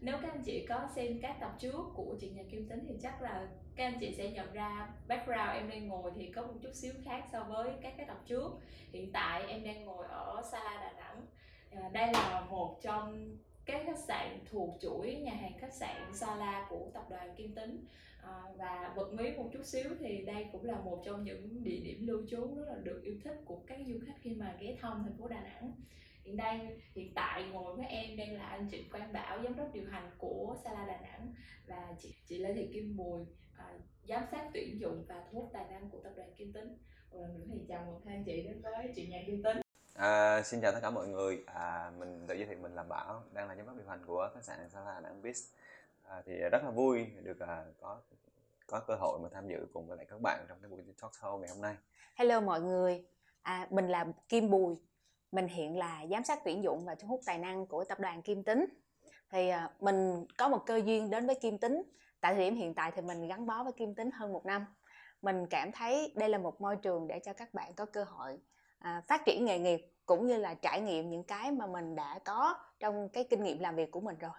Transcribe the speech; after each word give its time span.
nếu 0.00 0.16
các 0.22 0.32
anh 0.32 0.42
chị 0.42 0.66
có 0.68 0.88
xem 0.94 1.18
các 1.22 1.36
tập 1.40 1.56
trước 1.58 1.84
của 1.94 2.16
chuyện 2.20 2.36
nhà 2.36 2.42
kim 2.50 2.68
tính 2.68 2.84
thì 2.88 2.94
chắc 3.02 3.22
là 3.22 3.48
các 3.76 3.84
anh 3.84 3.98
chị 4.00 4.14
sẽ 4.14 4.30
nhận 4.30 4.52
ra 4.52 4.88
background 5.08 5.50
em 5.52 5.68
đang 5.68 5.88
ngồi 5.88 6.12
thì 6.16 6.26
có 6.26 6.42
một 6.42 6.54
chút 6.62 6.74
xíu 6.74 6.92
khác 7.04 7.24
so 7.32 7.44
với 7.44 7.70
các 7.82 7.94
cái 7.96 8.06
tập 8.06 8.22
trước. 8.26 8.52
Hiện 8.92 9.12
tại 9.12 9.46
em 9.46 9.64
đang 9.64 9.84
ngồi 9.84 10.06
ở 10.06 10.42
Sala 10.52 10.74
Đà 10.80 10.92
Nẵng. 10.92 11.26
À, 11.70 11.88
đây 11.92 12.12
là 12.12 12.46
một 12.50 12.78
trong 12.82 13.36
các 13.64 13.82
khách 13.86 13.98
sạn 13.98 14.38
thuộc 14.50 14.78
chuỗi 14.80 15.14
nhà 15.14 15.32
hàng 15.34 15.58
khách 15.58 15.74
sạn 15.74 16.14
Sala 16.14 16.66
của 16.70 16.90
tập 16.94 17.06
đoàn 17.10 17.34
Kim 17.36 17.54
Tính. 17.54 17.86
À, 18.22 18.42
và 18.56 18.92
bật 18.96 19.12
mí 19.12 19.30
một 19.36 19.50
chút 19.52 19.64
xíu 19.64 19.90
thì 20.00 20.24
đây 20.24 20.46
cũng 20.52 20.64
là 20.64 20.78
một 20.78 21.02
trong 21.04 21.24
những 21.24 21.64
địa 21.64 21.80
điểm 21.84 22.06
lưu 22.06 22.22
trú 22.30 22.54
rất 22.54 22.68
là 22.68 22.76
được 22.82 23.00
yêu 23.04 23.16
thích 23.24 23.40
của 23.44 23.60
các 23.66 23.78
du 23.86 23.98
khách 24.06 24.16
khi 24.22 24.34
mà 24.34 24.56
ghé 24.60 24.76
thăm 24.80 25.02
thành 25.04 25.16
phố 25.18 25.28
Đà 25.28 25.40
Nẵng 25.40 25.72
hiện 26.28 26.36
đây 26.36 26.80
hiện 26.94 27.12
tại 27.14 27.44
ngồi 27.52 27.76
với 27.76 27.86
em 27.86 28.16
đang 28.16 28.34
là 28.34 28.46
anh 28.46 28.68
Trịnh 28.70 28.90
Quang 28.90 29.12
Bảo 29.12 29.42
giám 29.42 29.56
đốc 29.56 29.72
điều 29.72 29.84
hành 29.90 30.10
của 30.18 30.56
Sala 30.64 30.86
Đà 30.86 31.00
Nẵng 31.00 31.34
và 31.66 31.94
chị 31.98 32.14
chị 32.28 32.38
Lê 32.38 32.54
Thị 32.54 32.70
Kim 32.72 32.96
Bùi 32.96 33.26
à, 33.58 33.72
giám 34.08 34.22
sát 34.30 34.50
tuyển 34.54 34.80
dụng 34.80 35.04
và 35.08 35.24
thu 35.32 35.40
hút 35.40 35.50
tài 35.52 35.64
năng 35.70 35.90
của 35.90 35.98
tập 36.04 36.12
đoàn 36.16 36.34
Kim 36.36 36.52
Tính 36.52 36.78
một 37.10 37.18
lần 37.18 37.34
nữa 37.34 37.44
thì 37.52 37.58
chào 37.68 37.84
mừng 37.86 38.06
hai 38.06 38.16
anh 38.16 38.24
chị 38.24 38.42
đến 38.42 38.62
với 38.62 38.92
chuyện 38.96 39.10
nhà 39.10 39.18
Kim 39.26 39.42
Tính 39.42 39.60
À, 39.94 40.42
xin 40.42 40.60
chào 40.60 40.72
tất 40.72 40.78
cả 40.82 40.90
mọi 40.90 41.08
người. 41.08 41.38
À, 41.46 41.92
mình 41.98 42.26
tự 42.26 42.34
giới 42.34 42.46
thiệu 42.46 42.58
mình 42.62 42.74
là 42.74 42.82
Bảo, 42.82 43.22
đang 43.32 43.48
là 43.48 43.56
giám 43.56 43.66
đốc 43.66 43.76
điều 43.76 43.86
hành 43.88 44.04
của 44.06 44.30
khách 44.34 44.44
sạn 44.44 44.68
Sala 44.70 44.94
Đà 44.94 45.00
Nẵng 45.00 45.22
Biz. 45.22 45.54
À, 46.08 46.22
thì 46.26 46.32
rất 46.52 46.64
là 46.64 46.70
vui 46.70 47.06
được 47.22 47.40
à, 47.40 47.64
có 47.80 48.00
có 48.66 48.80
cơ 48.86 48.94
hội 48.94 49.18
mà 49.22 49.28
tham 49.32 49.48
dự 49.48 49.66
cùng 49.72 49.88
với 49.88 49.96
lại 49.96 50.06
các 50.10 50.20
bạn 50.20 50.44
trong 50.48 50.58
cái 50.62 50.70
buổi 50.70 50.80
talk 51.02 51.12
show 51.12 51.38
ngày 51.38 51.48
hôm 51.48 51.60
nay. 51.60 51.76
Hello 52.14 52.40
mọi 52.40 52.60
người, 52.60 53.04
à, 53.42 53.66
mình 53.70 53.88
là 53.88 54.06
Kim 54.28 54.50
Bùi, 54.50 54.76
mình 55.32 55.48
hiện 55.48 55.78
là 55.78 56.06
giám 56.10 56.24
sát 56.24 56.38
tuyển 56.44 56.62
dụng 56.64 56.84
và 56.84 56.94
thu 56.94 57.08
hút 57.08 57.20
tài 57.26 57.38
năng 57.38 57.66
của 57.66 57.84
tập 57.84 58.00
đoàn 58.00 58.22
Kim 58.22 58.42
Tính. 58.42 58.66
Thì 59.30 59.48
ờ, 59.48 59.70
mình 59.80 60.26
có 60.38 60.48
một 60.48 60.66
cơ 60.66 60.76
duyên 60.76 61.10
đến 61.10 61.26
với 61.26 61.34
Kim 61.34 61.58
Tính. 61.58 61.82
Tại 62.20 62.34
thời 62.34 62.44
điểm 62.44 62.56
hiện 62.56 62.74
tại 62.74 62.92
thì 62.94 63.02
mình 63.02 63.28
gắn 63.28 63.46
bó 63.46 63.64
với 63.64 63.72
Kim 63.72 63.94
Tính 63.94 64.10
hơn 64.10 64.32
một 64.32 64.46
năm. 64.46 64.66
Mình 65.22 65.46
cảm 65.50 65.72
thấy 65.72 66.12
đây 66.16 66.28
là 66.28 66.38
một 66.38 66.60
môi 66.60 66.76
trường 66.76 67.08
để 67.08 67.18
cho 67.18 67.32
các 67.32 67.54
bạn 67.54 67.74
có 67.74 67.84
cơ 67.84 68.04
hội 68.04 68.38
à, 68.78 69.02
phát 69.08 69.22
triển 69.26 69.44
nghề 69.44 69.58
nghiệp 69.58 69.80
cũng 70.06 70.26
như 70.26 70.36
là 70.36 70.54
trải 70.54 70.80
nghiệm 70.80 71.10
những 71.10 71.24
cái 71.24 71.52
mà 71.52 71.66
mình 71.66 71.96
đã 71.96 72.18
có 72.24 72.54
trong 72.80 73.08
cái 73.08 73.24
kinh 73.30 73.42
nghiệm 73.42 73.58
làm 73.58 73.76
việc 73.76 73.90
của 73.90 74.00
mình 74.00 74.16
rồi. 74.18 74.30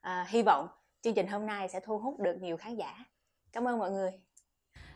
À, 0.00 0.26
hy 0.28 0.42
vọng 0.42 0.68
chương 1.02 1.14
trình 1.14 1.26
hôm 1.26 1.46
nay 1.46 1.68
sẽ 1.68 1.80
thu 1.80 1.98
hút 1.98 2.20
được 2.20 2.36
nhiều 2.40 2.56
khán 2.56 2.76
giả. 2.76 3.04
Cảm 3.52 3.68
ơn 3.68 3.78
mọi 3.78 3.90
người. 3.90 4.10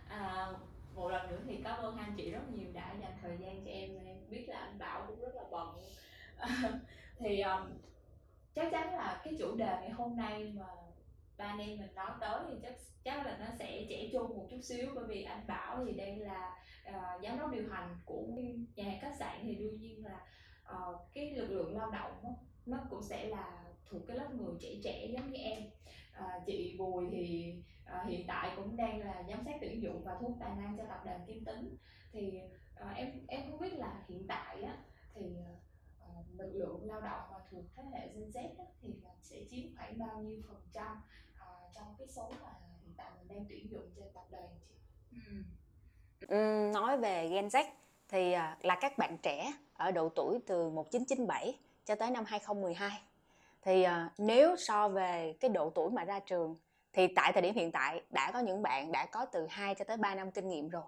à, 0.08 0.48
một 0.94 1.08
lần 1.08 1.30
nữa 1.30 1.40
thì 1.46 1.60
cảm 1.64 1.78
ơn 1.78 1.96
anh 1.96 2.14
chị 2.16 2.30
rất 2.30 2.48
nhiều 2.52 2.68
đã 2.72 2.94
dành 3.00 3.18
thời 3.22 3.36
gian 3.38 3.64
cho 3.64 3.70
em. 3.70 3.90
Em 4.04 4.30
biết 4.30 4.48
là 4.48 4.58
anh 4.58 4.78
Bảo 4.78 5.04
cũng 5.06 5.20
rất 5.20 5.34
là 5.34 5.42
bận. 5.50 5.68
Thì 7.18 7.40
um, 7.40 7.72
chắc 8.54 8.68
chắn 8.72 8.94
là 8.94 9.20
cái 9.24 9.36
chủ 9.38 9.56
đề 9.56 9.66
ngày 9.80 9.90
hôm 9.90 10.16
nay 10.16 10.52
mà 10.56 10.66
ba 11.36 11.44
anh 11.44 11.58
em 11.58 11.78
mình 11.78 11.94
nói 11.94 12.10
tới 12.20 12.40
thì 12.48 12.54
chắc 12.62 12.74
chắc 13.04 13.26
là 13.26 13.36
nó 13.40 13.46
sẽ 13.58 13.86
trẻ 13.88 14.08
trung 14.12 14.36
một 14.36 14.46
chút 14.50 14.60
xíu. 14.62 14.86
Bởi 14.94 15.04
vì 15.04 15.22
anh 15.22 15.46
Bảo 15.46 15.84
thì 15.86 15.92
đây 15.92 16.16
là 16.16 16.56
uh, 16.88 17.22
giám 17.22 17.38
đốc 17.38 17.52
điều 17.52 17.68
hành 17.70 17.96
của 18.04 18.22
nhà 18.76 18.84
hàng 18.84 19.00
khách 19.00 19.16
sạn 19.18 19.40
thì 19.42 19.54
đương 19.54 19.80
nhiên 19.80 20.04
là 20.04 20.20
uh, 20.72 21.00
cái 21.14 21.30
lực 21.30 21.50
lượng 21.50 21.76
lao 21.78 21.90
động 21.90 22.12
đó, 22.22 22.30
nó 22.66 22.78
cũng 22.90 23.02
sẽ 23.02 23.26
là 23.26 23.64
thuộc 23.90 24.02
cái 24.08 24.16
lớp 24.16 24.28
người 24.34 24.54
trẻ 24.60 24.68
trẻ 24.84 25.06
giống 25.16 25.30
như 25.32 25.38
em 25.38 25.62
à, 26.12 26.40
chị 26.46 26.76
Bùi 26.78 27.04
thì 27.12 27.54
à, 27.84 28.04
hiện 28.08 28.24
tại 28.28 28.50
cũng 28.56 28.76
đang 28.76 28.98
là 29.00 29.22
giám 29.28 29.42
sát 29.44 29.56
tuyển 29.60 29.82
dụng 29.82 30.02
và 30.04 30.16
thu 30.20 30.36
tài 30.40 30.56
năng 30.56 30.76
cho 30.78 30.84
tập 30.88 31.02
đoàn 31.04 31.20
Kim 31.26 31.44
Tính 31.44 31.76
thì 32.12 32.40
à, 32.74 32.92
em 32.96 33.26
em 33.28 33.50
không 33.50 33.60
biết 33.60 33.72
là 33.74 34.04
hiện 34.08 34.26
tại 34.28 34.62
á 34.62 34.76
thì 35.14 35.22
à, 35.38 35.50
à 36.00 36.08
lực 36.38 36.52
lượng 36.54 36.86
lao 36.86 37.00
động 37.00 37.22
mà 37.32 37.38
thuộc 37.50 37.64
thế 37.76 37.82
hệ 37.92 38.08
Gen 38.14 38.30
Z 38.30 38.40
á, 38.58 38.64
thì 38.82 38.88
sẽ 39.22 39.36
chiếm 39.50 39.76
khoảng 39.76 39.98
bao 39.98 40.22
nhiêu 40.22 40.42
phần 40.48 40.62
trăm 40.74 40.96
à, 41.38 41.46
trong 41.74 41.94
cái 41.98 42.08
số 42.08 42.30
mà 42.42 42.50
hiện 42.82 42.94
tại 42.96 43.10
mình 43.18 43.28
đang 43.28 43.46
tuyển 43.48 43.70
dụng 43.70 43.90
trên 43.96 44.04
tập 44.14 44.24
đoàn 44.30 44.48
chị? 44.68 44.74
Ừ. 45.10 45.18
Ừ, 46.28 46.70
nói 46.74 46.98
về 46.98 47.28
Gen 47.28 47.46
Z 47.48 47.64
thì 48.08 48.32
à, 48.32 48.58
là 48.62 48.78
các 48.80 48.98
bạn 48.98 49.16
trẻ 49.22 49.52
ở 49.74 49.90
độ 49.90 50.08
tuổi 50.08 50.38
từ 50.46 50.70
1997 50.70 51.58
cho 51.84 51.94
tới 51.94 52.10
năm 52.10 52.24
2012 52.26 53.00
thì 53.64 53.82
à, 53.82 54.10
nếu 54.18 54.56
so 54.56 54.88
về 54.88 55.34
cái 55.40 55.48
độ 55.48 55.70
tuổi 55.70 55.90
mà 55.90 56.04
ra 56.04 56.20
trường 56.20 56.56
thì 56.92 57.06
tại 57.06 57.32
thời 57.32 57.42
điểm 57.42 57.54
hiện 57.54 57.72
tại 57.72 58.02
đã 58.10 58.30
có 58.32 58.38
những 58.38 58.62
bạn 58.62 58.92
đã 58.92 59.06
có 59.06 59.24
từ 59.24 59.46
2 59.50 59.74
cho 59.74 59.84
tới 59.84 59.96
3 59.96 60.14
năm 60.14 60.30
kinh 60.30 60.48
nghiệm 60.48 60.68
rồi. 60.68 60.82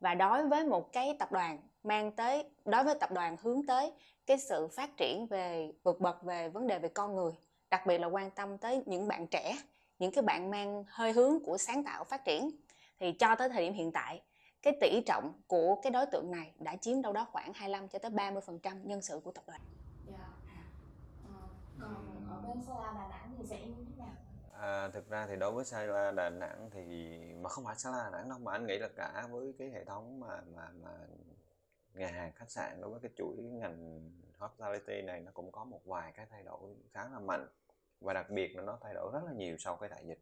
Và 0.00 0.14
đối 0.14 0.48
với 0.48 0.64
một 0.64 0.92
cái 0.92 1.16
tập 1.18 1.32
đoàn 1.32 1.58
mang 1.84 2.12
tới 2.12 2.44
đối 2.64 2.84
với 2.84 2.94
tập 3.00 3.12
đoàn 3.12 3.36
hướng 3.42 3.66
tới 3.66 3.92
cái 4.26 4.38
sự 4.38 4.68
phát 4.68 4.96
triển 4.96 5.26
về 5.26 5.72
vượt 5.82 6.00
bậc 6.00 6.22
về 6.22 6.48
vấn 6.48 6.66
đề 6.66 6.78
về 6.78 6.88
con 6.88 7.16
người, 7.16 7.32
đặc 7.70 7.86
biệt 7.86 7.98
là 7.98 8.06
quan 8.06 8.30
tâm 8.30 8.58
tới 8.58 8.82
những 8.86 9.08
bạn 9.08 9.26
trẻ, 9.26 9.56
những 9.98 10.12
cái 10.12 10.22
bạn 10.22 10.50
mang 10.50 10.84
hơi 10.88 11.12
hướng 11.12 11.44
của 11.44 11.58
sáng 11.58 11.84
tạo 11.84 12.04
phát 12.04 12.24
triển 12.24 12.50
thì 13.00 13.12
cho 13.12 13.34
tới 13.34 13.48
thời 13.48 13.62
điểm 13.62 13.72
hiện 13.72 13.92
tại 13.92 14.22
cái 14.62 14.76
tỷ 14.80 15.00
trọng 15.00 15.32
của 15.46 15.80
cái 15.82 15.90
đối 15.90 16.06
tượng 16.06 16.30
này 16.30 16.52
đã 16.58 16.76
chiếm 16.76 17.02
đâu 17.02 17.12
đó 17.12 17.26
khoảng 17.32 17.52
25 17.52 17.88
cho 17.88 17.98
tới 17.98 18.10
30% 18.10 18.76
nhân 18.84 19.02
sự 19.02 19.20
của 19.24 19.32
tập 19.32 19.44
đoàn. 19.46 19.60
Còn 21.80 22.26
ở 22.30 22.40
bên 22.48 22.62
Sala 22.66 22.92
Đà 22.94 23.08
Nẵng 23.08 23.34
thì 23.38 23.46
sẽ 23.46 23.66
như 23.66 23.84
thế 23.88 24.04
nào? 24.04 24.14
À, 24.52 24.88
thực 24.88 25.08
ra 25.08 25.26
thì 25.26 25.36
đối 25.36 25.52
với 25.52 25.64
Sala 25.64 26.10
Đà 26.10 26.30
Nẵng 26.30 26.70
thì 26.72 27.18
mà 27.40 27.48
không 27.48 27.64
phải 27.64 27.76
Sala 27.76 28.04
Đà 28.04 28.10
Nẵng 28.10 28.28
đâu 28.28 28.38
mà 28.38 28.52
anh 28.52 28.66
nghĩ 28.66 28.78
là 28.78 28.88
cả 28.96 29.26
với 29.30 29.54
cái 29.58 29.70
hệ 29.70 29.84
thống 29.84 30.20
mà 30.20 30.40
mà 30.54 30.68
mà 30.82 30.90
nhà 31.94 32.06
hàng 32.06 32.32
khách 32.34 32.50
sạn 32.50 32.80
đối 32.80 32.90
với 32.90 33.00
cái 33.00 33.10
chuỗi 33.16 33.36
ngành 33.36 34.10
hospitality 34.38 35.02
này 35.02 35.20
nó 35.20 35.30
cũng 35.34 35.52
có 35.52 35.64
một 35.64 35.80
vài 35.84 36.12
cái 36.16 36.26
thay 36.30 36.42
đổi 36.42 36.74
khá 36.92 37.08
là 37.08 37.18
mạnh 37.18 37.46
và 38.00 38.12
đặc 38.12 38.30
biệt 38.30 38.56
là 38.56 38.62
nó 38.62 38.78
thay 38.82 38.94
đổi 38.94 39.10
rất 39.12 39.20
là 39.26 39.32
nhiều 39.32 39.56
sau 39.58 39.76
cái 39.76 39.88
đại 39.88 40.06
dịch 40.06 40.20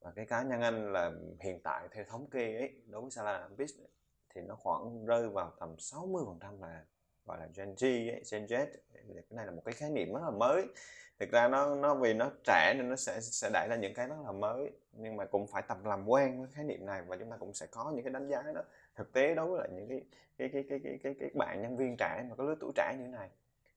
và 0.00 0.12
cái 0.16 0.26
cá 0.26 0.42
nhân 0.42 0.60
anh 0.60 0.92
là 0.92 1.12
hiện 1.40 1.60
tại 1.64 1.88
theo 1.92 2.04
thống 2.08 2.30
kê 2.30 2.56
ấy 2.56 2.82
đối 2.86 3.02
với 3.02 3.10
Sala 3.10 3.48
Business 3.48 3.92
thì 4.34 4.40
nó 4.40 4.54
khoảng 4.54 5.04
rơi 5.06 5.28
vào 5.28 5.52
tầm 5.60 5.74
60% 5.76 6.60
là 6.60 6.84
gọi 7.28 7.38
là 7.38 7.48
Gen 7.56 7.74
Z 7.74 8.12
ấy, 8.12 8.22
Gen 8.32 8.46
Z. 8.46 8.66
Thì 8.92 9.14
cái 9.14 9.22
này 9.30 9.46
là 9.46 9.52
một 9.52 9.62
cái 9.64 9.74
khái 9.74 9.90
niệm 9.90 10.12
rất 10.14 10.20
là 10.24 10.30
mới. 10.30 10.66
Thực 11.18 11.30
ra 11.30 11.48
nó 11.48 11.74
nó 11.74 11.94
vì 11.94 12.14
nó 12.14 12.30
trẻ 12.44 12.74
nên 12.76 12.88
nó 12.88 12.96
sẽ 12.96 13.20
sẽ 13.20 13.50
đẩy 13.52 13.68
ra 13.68 13.76
những 13.76 13.94
cái 13.94 14.08
rất 14.08 14.16
là 14.24 14.32
mới. 14.32 14.70
Nhưng 14.92 15.16
mà 15.16 15.24
cũng 15.24 15.46
phải 15.46 15.62
tập 15.68 15.78
làm 15.84 16.08
quen 16.08 16.40
với 16.40 16.48
khái 16.52 16.64
niệm 16.64 16.86
này 16.86 17.02
và 17.06 17.16
chúng 17.16 17.30
ta 17.30 17.36
cũng 17.36 17.54
sẽ 17.54 17.66
có 17.66 17.92
những 17.94 18.04
cái 18.04 18.12
đánh 18.12 18.28
giá 18.28 18.42
đó 18.54 18.62
thực 18.96 19.12
tế 19.12 19.34
đối 19.34 19.46
với 19.46 19.60
lại 19.60 19.68
những 19.72 19.88
cái 19.88 20.02
cái 20.38 20.48
cái 20.52 20.64
cái 20.68 20.80
cái 20.84 20.98
cái, 21.02 21.14
cái 21.20 21.30
bạn 21.34 21.62
nhân 21.62 21.76
viên 21.76 21.96
trẻ 21.98 22.24
mà 22.30 22.36
có 22.36 22.44
lứa 22.44 22.54
tuổi 22.60 22.72
trẻ 22.76 22.94
như 22.98 23.04
thế 23.04 23.10
này. 23.12 23.30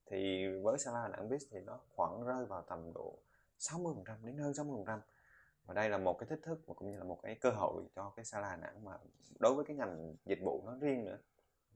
Thì 0.06 0.48
với 0.64 0.78
Sala 0.78 1.08
Đảng 1.08 1.30
Biz 1.30 1.40
thì 1.52 1.60
nó 1.60 1.80
khoảng 1.96 2.24
rơi 2.26 2.46
vào 2.46 2.62
tầm 2.62 2.94
độ 2.94 3.18
60% 3.60 4.04
đến 4.24 4.38
hơn 4.38 4.52
60% 4.52 5.00
và 5.66 5.74
đây 5.74 5.90
là 5.90 5.98
một 5.98 6.14
cái 6.20 6.28
thách 6.30 6.42
thức 6.42 6.60
và 6.68 6.74
cũng 6.74 6.92
như 6.92 6.98
là 6.98 7.04
một 7.04 7.20
cái 7.24 7.36
cơ 7.36 7.50
hội 7.50 7.84
cho 7.96 8.14
cái 8.16 8.26
Sala 8.26 8.50
Đà 8.50 8.56
Nẵng 8.56 8.86
mà 8.86 8.98
đối 9.40 9.54
với 9.56 9.66
cái 9.66 9.78
ngành 9.78 10.16
dịch 10.26 10.40
vụ 10.42 10.64
nó 10.66 10.78
riêng 10.82 11.06
nữa 11.06 11.18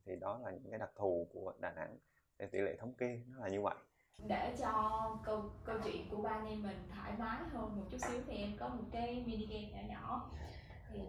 thì 0.05 0.15
đó 0.15 0.39
là 0.43 0.51
những 0.51 0.69
cái 0.69 0.79
đặc 0.79 0.91
thù 0.95 1.27
của 1.33 1.53
Đà 1.59 1.71
Nẵng 1.71 1.97
theo 2.39 2.47
tỷ 2.51 2.59
lệ 2.59 2.75
thống 2.79 2.93
kê 2.93 3.21
nó 3.27 3.39
là 3.39 3.49
như 3.49 3.61
vậy. 3.61 3.75
Để 4.27 4.55
cho 4.59 5.01
câu 5.25 5.51
câu 5.65 5.77
chuyện 5.83 6.09
của 6.09 6.21
ba 6.21 6.29
anh 6.29 6.47
em 6.47 6.63
mình 6.63 6.77
thoải 6.95 7.13
mái 7.19 7.41
hơn 7.51 7.75
một 7.75 7.83
chút 7.91 7.97
xíu 7.97 8.21
thì 8.27 8.37
em 8.37 8.57
có 8.59 8.67
một 8.67 8.83
cái 8.91 9.23
mini 9.27 9.45
game 9.45 9.71
nhỏ 9.71 9.89
nhỏ. 9.89 10.31
Thì 10.89 10.99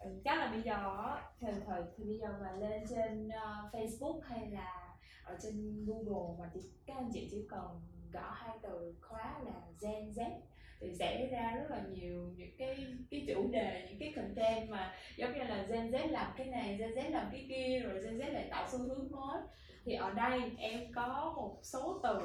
ừ, 0.00 0.20
chắc 0.24 0.38
là 0.38 0.50
bây 0.50 0.62
giờ 0.62 1.06
thời 1.40 1.54
thời 1.66 1.82
thì 1.96 2.04
bây 2.04 2.18
giờ 2.18 2.28
mà 2.40 2.52
lên 2.52 2.84
trên 2.88 3.28
uh, 3.28 3.74
Facebook 3.74 4.20
hay 4.20 4.50
là 4.50 4.96
ở 5.24 5.36
trên 5.42 5.86
Google 5.86 6.36
mà 6.38 6.50
thì 6.54 6.60
các 6.86 6.96
anh 6.96 7.10
chị 7.12 7.28
chỉ 7.30 7.46
cần 7.50 7.80
gõ 8.12 8.30
hai 8.30 8.58
từ 8.62 8.94
khóa 9.00 9.40
là 9.44 9.52
Gen 9.80 10.10
Z 10.10 10.40
thì 10.80 10.94
sẽ 10.98 11.26
ra 11.26 11.52
rất 11.56 11.70
là 11.70 11.82
nhiều 11.90 12.32
những 12.36 12.56
cái 12.58 12.86
cái 13.10 13.24
chủ 13.28 13.50
đề 13.52 13.86
những 13.88 13.98
cái 13.98 14.12
content 14.16 14.70
mà 14.70 14.94
giống 15.16 15.32
như 15.32 15.44
là 15.44 15.66
Gen 15.70 15.90
Z 15.90 16.10
làm 16.10 16.32
cái 16.36 16.46
này 16.46 16.76
Gen 16.78 16.90
Z 16.90 17.10
làm 17.10 17.28
cái 17.32 17.46
kia 17.48 17.80
rồi 17.80 18.02
Gen 18.04 18.18
Z 18.18 18.32
lại 18.32 18.46
tạo 18.50 18.68
xu 18.72 18.78
hướng 18.78 19.10
mới. 19.10 19.40
Thì 19.84 19.94
ở 19.94 20.12
đây 20.12 20.40
em 20.58 20.92
có 20.94 21.32
một 21.36 21.58
số 21.62 22.00
từ 22.02 22.18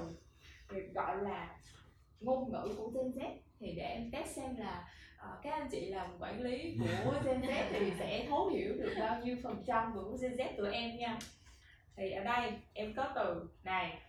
được 0.71 0.88
gọi 0.94 1.23
là 1.23 1.57
ngôn 2.19 2.51
ngữ 2.51 2.75
của 2.77 2.88
Gen 2.88 3.11
Z. 3.11 3.35
Thì 3.59 3.73
để 3.75 3.83
em 3.83 4.11
test 4.11 4.35
xem 4.35 4.56
là 4.56 4.88
uh, 5.17 5.44
các 5.44 5.51
anh 5.53 5.67
chị 5.71 5.85
làm 5.85 6.17
quản 6.19 6.41
lý 6.41 6.77
của 7.06 7.13
Gen 7.25 7.41
Z 7.41 7.63
thì 7.71 7.91
sẽ 7.99 8.25
thấu 8.29 8.47
hiểu 8.47 8.73
được 8.77 8.94
bao 8.99 9.21
nhiêu 9.21 9.38
phần 9.44 9.63
trăm 9.67 9.91
của 9.94 10.17
Gen 10.21 10.33
Z 10.33 10.57
tụi 10.57 10.73
em 10.73 10.97
nha. 10.97 11.19
Thì 11.95 12.11
ở 12.11 12.23
đây 12.23 12.51
em 12.73 12.94
có 12.94 13.11
từ 13.15 13.49
này 13.63 13.99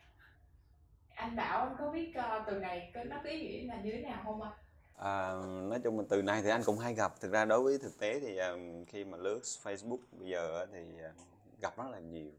anh 1.24 1.36
bảo 1.36 1.58
anh 1.58 1.76
có 1.78 1.90
biết 1.90 2.12
uh, 2.18 2.46
từ 2.46 2.58
này 2.58 2.92
nó 3.04 3.20
có 3.24 3.30
ý 3.30 3.40
nghĩa 3.40 3.66
là 3.66 3.80
như 3.80 3.90
thế 3.92 4.00
nào 4.00 4.22
không 4.24 4.42
ạ? 4.42 4.50
À, 4.96 5.32
nói 5.68 5.80
chung 5.84 5.98
là 5.98 6.04
từ 6.08 6.22
này 6.22 6.42
thì 6.42 6.50
anh 6.50 6.62
cũng 6.64 6.78
hay 6.78 6.94
gặp. 6.94 7.20
Thực 7.20 7.32
ra 7.32 7.44
đối 7.44 7.62
với 7.62 7.78
thực 7.78 7.98
tế 7.98 8.20
thì 8.20 8.38
um, 8.38 8.84
khi 8.84 9.04
mà 9.04 9.18
lướt 9.18 9.40
Facebook 9.62 9.98
bây 10.12 10.28
giờ 10.28 10.66
thì 10.72 10.80
uh, 10.80 11.60
gặp 11.60 11.76
rất 11.76 11.84
là 11.92 11.98
nhiều 11.98 12.30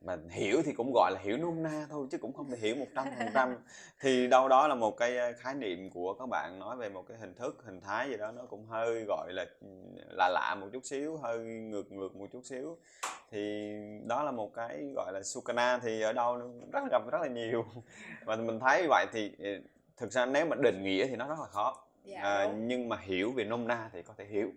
mà 0.00 0.16
hiểu 0.30 0.62
thì 0.64 0.72
cũng 0.72 0.92
gọi 0.94 1.12
là 1.12 1.20
hiểu 1.20 1.36
nôm 1.36 1.62
na 1.62 1.86
thôi 1.90 2.06
chứ 2.10 2.18
cũng 2.18 2.32
không 2.32 2.50
thể 2.50 2.56
hiểu 2.56 2.76
một 2.76 2.86
trăm 2.94 3.06
phần 3.18 3.28
trăm. 3.34 3.56
Thì 4.00 4.26
đâu 4.26 4.48
đó 4.48 4.68
là 4.68 4.74
một 4.74 4.96
cái 4.96 5.32
khái 5.38 5.54
niệm 5.54 5.90
của 5.90 6.14
các 6.14 6.26
bạn 6.28 6.58
nói 6.58 6.76
về 6.76 6.88
một 6.88 7.04
cái 7.08 7.18
hình 7.18 7.34
thức 7.34 7.62
hình 7.64 7.80
thái 7.80 8.10
gì 8.10 8.16
đó 8.16 8.32
nó 8.32 8.42
cũng 8.50 8.66
hơi 8.66 9.04
gọi 9.08 9.32
là 9.32 9.46
là 10.10 10.28
lạ 10.28 10.54
một 10.60 10.66
chút 10.72 10.84
xíu 10.84 11.16
hơi 11.16 11.38
ngược 11.38 11.92
ngược 11.92 12.16
một 12.16 12.26
chút 12.32 12.40
xíu. 12.44 12.76
Thì 13.30 13.72
đó 14.06 14.22
là 14.22 14.30
một 14.30 14.54
cái 14.54 14.92
gọi 14.96 15.12
là 15.12 15.22
sukana 15.22 15.78
thì 15.78 16.00
ở 16.00 16.12
đâu 16.12 16.38
rất 16.72 16.80
là 16.82 16.88
gặp 16.90 17.02
rất 17.10 17.20
là 17.20 17.28
nhiều. 17.28 17.64
Và 18.24 18.36
mình 18.36 18.60
thấy 18.60 18.86
vậy 18.88 19.06
thì 19.12 19.32
thực 19.96 20.12
ra 20.12 20.26
nếu 20.26 20.46
mà 20.46 20.56
định 20.56 20.82
nghĩa 20.82 21.06
thì 21.06 21.16
nó 21.16 21.28
rất 21.28 21.38
là 21.40 21.46
khó. 21.46 21.84
Dạ 22.04 22.20
à, 22.20 22.44
đúng. 22.44 22.68
nhưng 22.68 22.88
mà 22.88 22.96
hiểu 23.00 23.32
về 23.32 23.44
nôm 23.44 23.68
na 23.68 23.90
thì 23.92 24.02
có 24.02 24.14
thể 24.16 24.24
hiểu. 24.24 24.50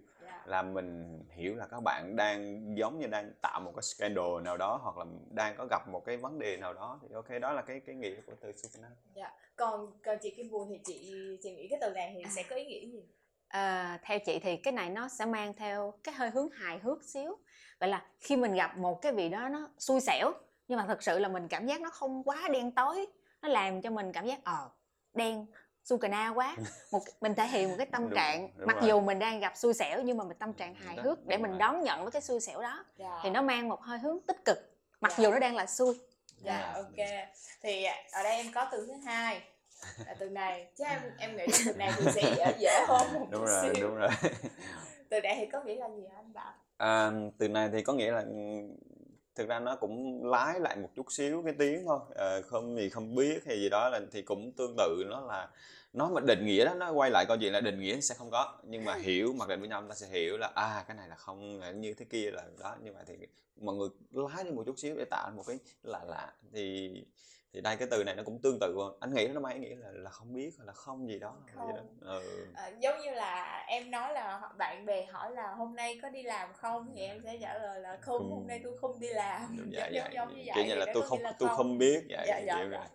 Là 0.52 0.62
mình 0.62 1.20
hiểu 1.30 1.56
là 1.56 1.68
các 1.72 1.84
bạn 1.84 2.16
đang 2.16 2.64
giống 2.78 3.00
như 3.00 3.08
đang 3.08 3.32
tạo 3.42 3.60
một 3.60 3.72
cái 3.76 3.84
scandal 3.84 4.42
nào 4.44 4.58
đó 4.58 4.80
hoặc 4.84 4.98
là 4.98 5.06
đang 5.30 5.56
có 5.58 5.68
gặp 5.70 5.88
một 5.88 6.06
cái 6.06 6.18
vấn 6.18 6.40
đề 6.40 6.58
nào 6.58 6.74
đó 6.74 7.00
thì 7.02 7.08
ok 7.14 7.30
đó 7.42 7.54
là 7.54 7.62
cái 7.62 7.80
cái 7.80 7.96
nghĩa 7.96 8.16
của 8.26 8.34
từ 8.42 8.52
supernatural 8.52 8.98
dạ 9.16 9.32
còn 9.56 9.92
còn 10.04 10.18
chị 10.22 10.30
Kim 10.38 10.52
Bùi 10.52 10.66
thì 10.70 10.80
chị 10.84 11.14
chị 11.44 11.56
nghĩ 11.56 11.68
cái 11.70 11.80
từ 11.82 11.90
này 11.90 12.14
thì 12.16 12.24
sẽ 12.30 12.44
có 12.44 12.56
ý 12.56 12.66
nghĩa 12.66 12.86
gì? 12.86 13.04
À, 13.48 14.00
theo 14.04 14.20
chị 14.20 14.40
thì 14.40 14.58
cái 14.58 14.74
này 14.74 14.90
nó 14.90 15.08
sẽ 15.08 15.26
mang 15.26 15.54
theo 15.54 15.94
cái 16.04 16.16
hơi 16.16 16.30
hướng 16.30 16.50
hài 16.50 16.80
hước 16.80 17.04
xíu. 17.04 17.38
Gọi 17.80 17.90
là 17.90 18.06
khi 18.20 18.38
mình 18.38 18.54
gặp 18.54 18.78
một 18.78 19.02
cái 19.02 19.12
vị 19.12 19.30
đó 19.30 19.50
nó 19.50 19.70
xui 19.78 20.00
xẻo 20.00 20.32
nhưng 20.68 20.78
mà 20.78 20.86
thật 20.88 21.04
sự 21.04 21.20
là 21.20 21.28
mình 21.28 21.48
cảm 21.48 21.68
giác 21.68 21.82
nó 21.82 21.90
không 21.90 22.24
quá 22.24 22.50
đen 22.54 22.72
tối 22.72 23.08
nó 23.42 23.48
làm 23.48 23.82
cho 23.82 23.92
mình 23.92 24.12
cảm 24.12 24.26
giác 24.26 24.40
ờ 24.44 24.70
đen 25.14 25.46
su 25.84 25.98
cà 25.98 26.08
na 26.08 26.30
quá 26.30 26.56
một 26.92 27.02
mình 27.22 27.36
thể 27.36 27.48
hiện 27.48 27.70
một 27.70 27.76
cái 27.78 27.86
tâm 27.92 28.02
Đúng, 28.04 28.14
trạng 28.16 28.50
đúng 28.58 28.68
mặc 28.68 28.76
rồi. 28.80 28.88
dù 28.90 29.00
mình 29.02 29.20
đang 29.20 29.40
gặp 29.40 29.58
xui 29.58 29.74
xẻo 29.74 30.02
nhưng 30.02 30.18
mà 30.18 30.24
mình 30.24 30.38
tâm 30.38 30.54
trạng 30.54 30.76
hài 30.76 30.96
Đó, 30.96 31.04
hước 31.04 31.26
để 31.26 31.38
mình 31.38 31.52
rồi. 31.52 31.60
đón 31.60 31.84
nhận 31.84 32.02
với 32.04 32.12
cái 32.12 32.22
xui 32.22 32.40
xẻo 32.40 32.62
đó 32.62 32.86
dạ. 32.98 33.20
thì 33.24 33.30
nó 33.30 33.42
mang 33.42 33.70
một 33.70 33.82
hơi 33.82 34.00
hướng 34.00 34.20
tích 34.28 34.46
cực 34.46 34.58
mặc 35.02 35.12
Dạ. 35.18 35.24
dù 35.24 35.32
nó 35.32 35.40
đang 35.40 35.56
là 35.56 35.66
xui 35.66 35.94
dạ 36.38 36.74
Dạ. 36.76 36.82
ok 36.82 37.08
thì 37.62 37.86
ở 38.12 38.24
đây 38.24 38.36
em 38.36 38.46
có 38.56 38.68
từ 38.72 38.86
thứ 38.88 38.94
hai 39.06 39.42
là 40.06 40.14
từ 40.20 40.30
này 40.30 40.68
chứ 40.76 40.84
em 40.84 41.02
em 41.18 41.38
nghĩ 41.38 41.46
từ 41.66 41.74
này 41.74 41.92
thì 41.98 42.06
sẽ 42.16 42.34
dễ 42.38 42.54
dễ 42.60 42.86
hơn 42.88 43.14
một 43.14 43.28
đúng 43.30 43.42
chút 43.42 43.48
rồi 43.48 43.62
xíu 43.76 43.84
đúng 43.88 43.96
rồi 43.96 44.10
từ 45.10 45.20
này 45.22 45.36
thì 45.40 45.46
có 45.46 45.62
nghĩa 45.62 45.76
là 45.76 45.90
gì 45.90 46.04
hả 46.10 46.16
anh 46.16 46.34
bảo 46.34 46.54
à, 46.78 47.12
từ 47.38 47.48
này 47.48 47.70
thì 47.74 47.82
có 47.84 47.94
nghĩa 47.94 48.12
là 48.12 48.24
thực 49.36 49.50
ra 49.50 49.60
nó 49.60 49.76
cũng 49.76 50.26
lái 50.26 50.60
lại 50.60 50.76
một 50.76 50.90
chút 50.96 51.12
xíu 51.12 51.42
cái 51.46 51.54
tiếng 51.60 51.86
thôi. 51.86 52.00
À, 52.16 52.42
không 52.46 52.76
gì 52.76 52.90
không 52.90 53.16
biết 53.16 53.46
hay 53.46 53.60
gì 53.60 53.70
đó 53.70 53.90
là 53.90 54.00
thì 54.12 54.22
cũng 54.22 54.52
tương 54.52 54.76
tự 54.78 55.04
nó 55.10 55.22
là 55.22 55.50
nó 55.94 56.10
mà 56.10 56.22
định 56.28 56.46
nghĩa 56.46 56.66
đó 56.66 56.74
nó 56.74 56.92
quay 56.92 57.12
lại 57.12 57.26
câu 57.28 57.38
chuyện 57.38 57.54
là 57.54 57.62
định 57.62 57.80
nghĩa 57.80 58.00
sẽ 58.02 58.16
không 58.16 58.32
có. 58.32 58.58
Nhưng 58.64 58.86
mà 58.86 58.96
hiểu 58.96 59.34
mặc 59.34 59.50
định 59.50 59.60
với 59.60 59.70
nhau 59.70 59.84
ta 59.90 59.96
sẽ 59.96 60.08
hiểu 60.08 60.38
là 60.38 60.52
à 60.56 60.84
cái 60.88 60.98
này 60.98 61.08
là 61.08 61.16
không 61.16 61.60
là 61.60 61.72
như 61.72 61.94
thế 61.94 62.06
kia 62.10 62.32
là 62.32 62.44
đó. 62.60 62.76
Như 62.84 62.94
vậy 62.94 63.04
thì 63.08 63.16
mọi 63.62 63.76
người 63.76 63.90
lái 64.12 64.44
đi 64.44 64.52
một 64.52 64.64
chút 64.66 64.80
xíu 64.80 64.96
để 64.98 65.06
tạo 65.06 65.32
một 65.36 65.44
cái 65.48 65.60
lạ 65.84 66.04
lạ. 66.08 66.34
Thì 66.54 66.92
thì 67.54 67.62
đây 67.62 67.76
cái 67.76 67.88
từ 67.92 68.04
này 68.04 68.16
nó 68.16 68.24
cũng 68.24 68.42
tương 68.42 68.60
tự 68.60 68.74
thôi. 68.78 68.94
anh 69.00 69.14
nghĩ 69.14 69.28
nó 69.28 69.40
mang 69.40 69.54
ý 69.54 69.60
nghĩa 69.70 69.76
là 69.76 69.90
là 69.94 70.10
không 70.10 70.34
biết 70.34 70.50
hoặc 70.58 70.66
là 70.66 70.74
không 70.74 71.08
gì 71.10 71.20
đó 71.20 71.36
là 71.56 71.66
gì 71.66 71.72
đó 71.74 71.80
Không. 71.80 71.98
ừ. 72.02 72.48
Ờ, 72.56 72.72
giống 72.80 73.00
như 73.02 73.12
là 73.12 73.64
em 73.68 73.92
nói 73.92 74.14
là 74.14 74.42
bạn 74.58 74.86
bè 74.86 75.06
hỏi 75.06 75.32
là 75.32 75.54
hôm 75.54 75.76
nay 75.76 76.00
có 76.02 76.10
đi 76.10 76.24
làm 76.24 76.54
không 76.54 76.92
thì 76.96 77.02
em 77.02 77.22
sẽ 77.24 77.38
trả 77.42 77.58
lời 77.58 77.80
là 77.80 77.98
không 78.02 78.18
Không. 78.18 78.30
hôm 78.32 78.48
nay 78.48 78.60
tôi 78.64 78.78
không 78.78 79.00
đi 79.00 79.08
làm 79.08 79.58
Đúng, 79.58 79.72
giống, 79.74 79.94
giống, 79.94 80.14
giống 80.14 80.30
như 80.36 80.44
vậy 80.46 80.54
kiểu 80.56 80.66
như 80.66 80.76
là 80.76 80.86
tôi 80.94 81.04
không 81.08 81.22
là 81.22 81.34
tôi 81.40 81.50
không 81.50 81.78
biết 81.78 82.04
vậy 82.10 82.26
dạ, 82.28 82.38
dạ, 82.38 82.58
dạ. 82.62 82.64
này. 82.64 82.90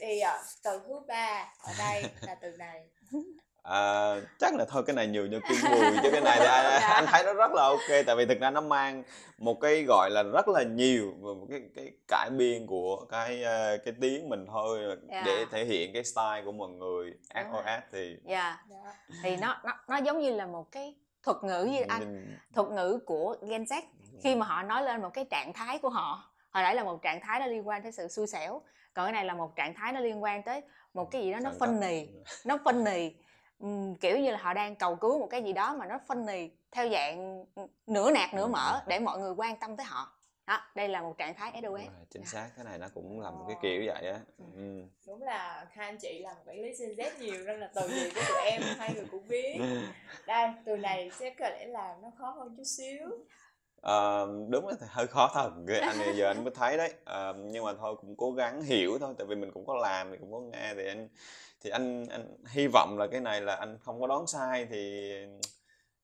thì 0.00 0.20
ờ, 0.20 0.38
từ 0.64 0.80
thứ 0.88 1.00
ba 1.08 1.54
ở 1.58 1.72
đây 1.78 2.02
là 2.20 2.34
từ 2.34 2.50
này 2.56 2.86
À, 3.62 4.14
chắc 4.38 4.54
là 4.54 4.64
thôi 4.68 4.82
cái 4.86 4.96
này 4.96 5.06
nhiều 5.06 5.26
như 5.26 5.40
kim 5.48 5.56
mùi 5.70 5.80
chứ 6.02 6.08
cái 6.12 6.20
này 6.20 6.36
thì 6.40 6.46
anh, 6.46 6.64
Dạ. 6.80 6.88
anh 6.94 7.04
thấy 7.08 7.24
nó 7.24 7.32
rất 7.32 7.52
là 7.54 7.62
ok 7.62 8.04
tại 8.06 8.16
vì 8.16 8.26
thực 8.26 8.40
ra 8.40 8.50
nó 8.50 8.60
mang 8.60 9.02
một 9.38 9.60
cái 9.60 9.84
gọi 9.88 10.10
là 10.10 10.22
rất 10.22 10.48
là 10.48 10.62
nhiều 10.62 11.12
một 11.20 11.46
cái 11.50 11.60
cái 11.76 11.92
cải 12.08 12.30
biên 12.30 12.66
của 12.66 13.04
cái 13.10 13.42
ờ, 13.42 13.76
cái 13.84 13.94
tiếng 14.00 14.28
mình 14.28 14.46
thôi 14.46 14.80
Dạ. 15.10 15.22
để 15.26 15.44
thể 15.50 15.64
hiện 15.64 15.90
cái 15.94 16.04
style 16.04 16.42
của 16.44 16.52
mọi 16.52 16.68
người. 16.68 17.12
SOS 17.34 17.82
thì 17.92 18.16
dạ 18.24 18.58
Dạ. 18.70 18.92
thì 19.22 19.36
nó 19.36 19.56
nó 19.64 19.72
nó 19.88 19.96
giống 19.96 20.18
như 20.20 20.30
là 20.36 20.46
một 20.46 20.72
cái 20.72 20.94
thuật 21.22 21.36
ngữ 21.44 21.64
như 21.64 21.80
anh 21.88 22.00
mình 22.00 22.36
thuật 22.54 22.68
ngữ 22.68 22.98
của 23.06 23.36
Gen 23.48 23.64
Z 23.64 23.82
khi 24.22 24.34
mà 24.34 24.46
họ 24.46 24.62
nói 24.62 24.82
lên 24.82 25.02
một 25.02 25.10
cái 25.14 25.24
trạng 25.30 25.52
thái 25.52 25.78
của 25.78 25.88
họ 25.88 26.22
hồi 26.50 26.62
nãy 26.62 26.74
là 26.74 26.84
một 26.84 27.02
trạng 27.02 27.20
thái 27.20 27.40
nó 27.40 27.46
liên 27.46 27.68
quan 27.68 27.82
tới 27.82 27.92
sự 27.92 28.08
xui 28.08 28.26
xẻo 28.26 28.60
còn 28.94 29.06
cái 29.06 29.12
này 29.12 29.24
là 29.24 29.34
một 29.34 29.56
trạng 29.56 29.74
thái 29.74 29.92
nó 29.92 30.00
liên 30.00 30.22
quan 30.22 30.42
tới 30.42 30.60
một 30.94 31.10
cái 31.10 31.22
gì 31.22 31.32
đó 31.32 31.38
nó 31.42 31.50
phân 31.60 31.80
nì 31.80 32.08
nó 32.44 32.58
phân 32.64 32.84
nì 32.84 33.10
Kiểu 34.00 34.18
như 34.18 34.30
là 34.30 34.38
họ 34.38 34.54
đang 34.54 34.76
cầu 34.76 34.96
cứu 34.96 35.18
một 35.18 35.26
cái 35.30 35.42
gì 35.42 35.52
đó 35.52 35.74
mà 35.74 35.86
nó 35.86 35.98
phân 36.06 36.26
nì 36.26 36.50
theo 36.70 36.88
dạng 36.88 37.44
nửa 37.86 38.10
nạt 38.10 38.34
nửa 38.34 38.46
mở 38.46 38.82
để 38.86 38.98
mọi 38.98 39.18
người 39.18 39.32
quan 39.36 39.56
tâm 39.56 39.76
tới 39.76 39.86
họ. 39.86 40.18
Đó 40.46 40.60
đây 40.74 40.88
là 40.88 41.02
một 41.02 41.18
trạng 41.18 41.34
thái 41.34 41.60
SOS 41.62 41.90
chính 42.10 42.24
xác 42.24 42.50
cái 42.56 42.64
này 42.64 42.78
nó 42.78 42.88
cũng 42.94 43.20
là 43.20 43.30
một 43.30 43.44
cái 43.48 43.56
Ồ. 43.56 43.60
kiểu 43.62 43.82
vậy 43.86 44.10
á. 44.10 44.20
Ừ. 44.56 44.82
đúng 45.06 45.22
là 45.22 45.66
hai 45.72 45.86
anh 45.86 45.98
chị 45.98 46.18
làm 46.18 46.36
quản 46.46 46.60
lý 46.60 46.72
Gen 46.80 46.90
Z 46.90 47.18
nhiều 47.18 47.44
nên 47.46 47.60
là 47.60 47.70
từ 47.74 47.88
gì 47.88 48.10
của 48.14 48.20
tụi 48.28 48.50
em 48.50 48.62
hai 48.78 48.94
người 48.94 49.06
cũng 49.10 49.28
biết. 49.28 49.60
Đây 50.26 50.48
từ 50.64 50.76
này 50.76 51.10
sẽ 51.18 51.30
có 51.30 51.48
lẽ 51.48 51.66
là 51.66 51.96
nó 52.02 52.10
khó 52.18 52.30
hơn 52.30 52.54
chút 52.56 52.64
xíu 52.64 53.08
Ờ, 53.82 54.26
đúng 54.48 54.68
là 54.68 54.74
hơi 54.88 55.06
khó 55.06 55.30
thật 55.34 55.50
người 55.66 55.78
anh 55.78 55.98
này 55.98 56.16
giờ 56.16 56.26
anh 56.26 56.44
mới 56.44 56.54
thấy 56.54 56.76
đấy. 56.76 56.92
Ờ, 57.04 57.34
nhưng 57.38 57.64
mà 57.64 57.74
thôi 57.74 57.96
cũng 58.00 58.16
cố 58.16 58.32
gắng 58.32 58.62
hiểu 58.62 58.98
thôi 58.98 59.14
tại 59.18 59.26
vì 59.26 59.34
mình 59.34 59.50
cũng 59.54 59.66
có 59.66 59.74
làm 59.74 60.10
thì 60.10 60.16
cũng 60.20 60.32
có 60.32 60.40
nghe 60.40 60.74
thì 60.74 60.86
anh 60.86 61.08
thì 61.60 61.70
anh 61.70 62.06
anh 62.10 62.36
hy 62.48 62.66
vọng 62.66 62.98
là 62.98 63.06
cái 63.06 63.20
này 63.20 63.40
là 63.40 63.54
anh 63.54 63.78
không 63.82 64.00
có 64.00 64.06
đoán 64.06 64.26
sai 64.26 64.66
thì 64.70 65.10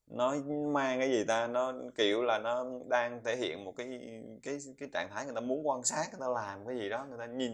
nó 0.07 0.35
mang 0.73 0.99
cái 0.99 1.11
gì 1.11 1.25
ta? 1.25 1.47
Nó 1.47 1.73
kiểu 1.97 2.23
là 2.23 2.39
nó 2.39 2.67
đang 2.89 3.21
thể 3.25 3.37
hiện 3.37 3.65
một 3.65 3.75
cái 3.77 4.01
cái 4.43 4.59
cái 4.79 4.89
trạng 4.93 5.09
thái 5.11 5.25
người 5.25 5.35
ta 5.35 5.41
muốn 5.41 5.69
quan 5.69 5.83
sát 5.85 6.05
người 6.11 6.21
ta 6.21 6.29
làm 6.35 6.67
cái 6.67 6.77
gì 6.77 6.89
đó 6.89 7.07
người 7.09 7.19
ta 7.19 7.27
nhìn 7.27 7.53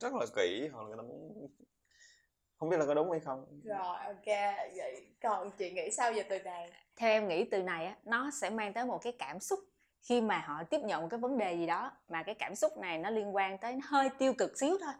rất 0.00 0.12
là 0.14 0.26
kỹ 0.36 0.68
hoặc 0.72 0.82
là 0.82 0.88
người 0.88 0.96
ta 0.96 1.02
muốn 1.02 1.48
không 2.58 2.68
biết 2.68 2.76
là 2.76 2.86
có 2.86 2.94
đúng 2.94 3.10
hay 3.10 3.20
không. 3.20 3.46
Rồi 3.64 3.96
ok 4.06 4.26
vậy 4.76 5.06
còn 5.22 5.50
chị 5.50 5.70
nghĩ 5.70 5.90
sao 5.90 6.12
về 6.12 6.22
từ 6.22 6.38
này? 6.38 6.70
Theo 6.96 7.10
em 7.10 7.28
nghĩ 7.28 7.44
từ 7.44 7.62
này 7.62 7.86
á 7.86 7.96
nó 8.04 8.30
sẽ 8.40 8.50
mang 8.50 8.72
tới 8.72 8.84
một 8.84 8.98
cái 9.02 9.12
cảm 9.18 9.40
xúc 9.40 9.60
khi 10.02 10.20
mà 10.20 10.38
họ 10.46 10.64
tiếp 10.64 10.80
nhận 10.80 11.02
một 11.02 11.08
cái 11.10 11.20
vấn 11.20 11.38
đề 11.38 11.54
gì 11.54 11.66
đó 11.66 11.92
mà 12.08 12.22
cái 12.22 12.34
cảm 12.34 12.54
xúc 12.54 12.78
này 12.78 12.98
nó 12.98 13.10
liên 13.10 13.34
quan 13.36 13.58
tới 13.58 13.72
nó 13.72 13.80
hơi 13.84 14.10
tiêu 14.18 14.32
cực 14.38 14.58
xíu 14.58 14.78
thôi. 14.80 14.92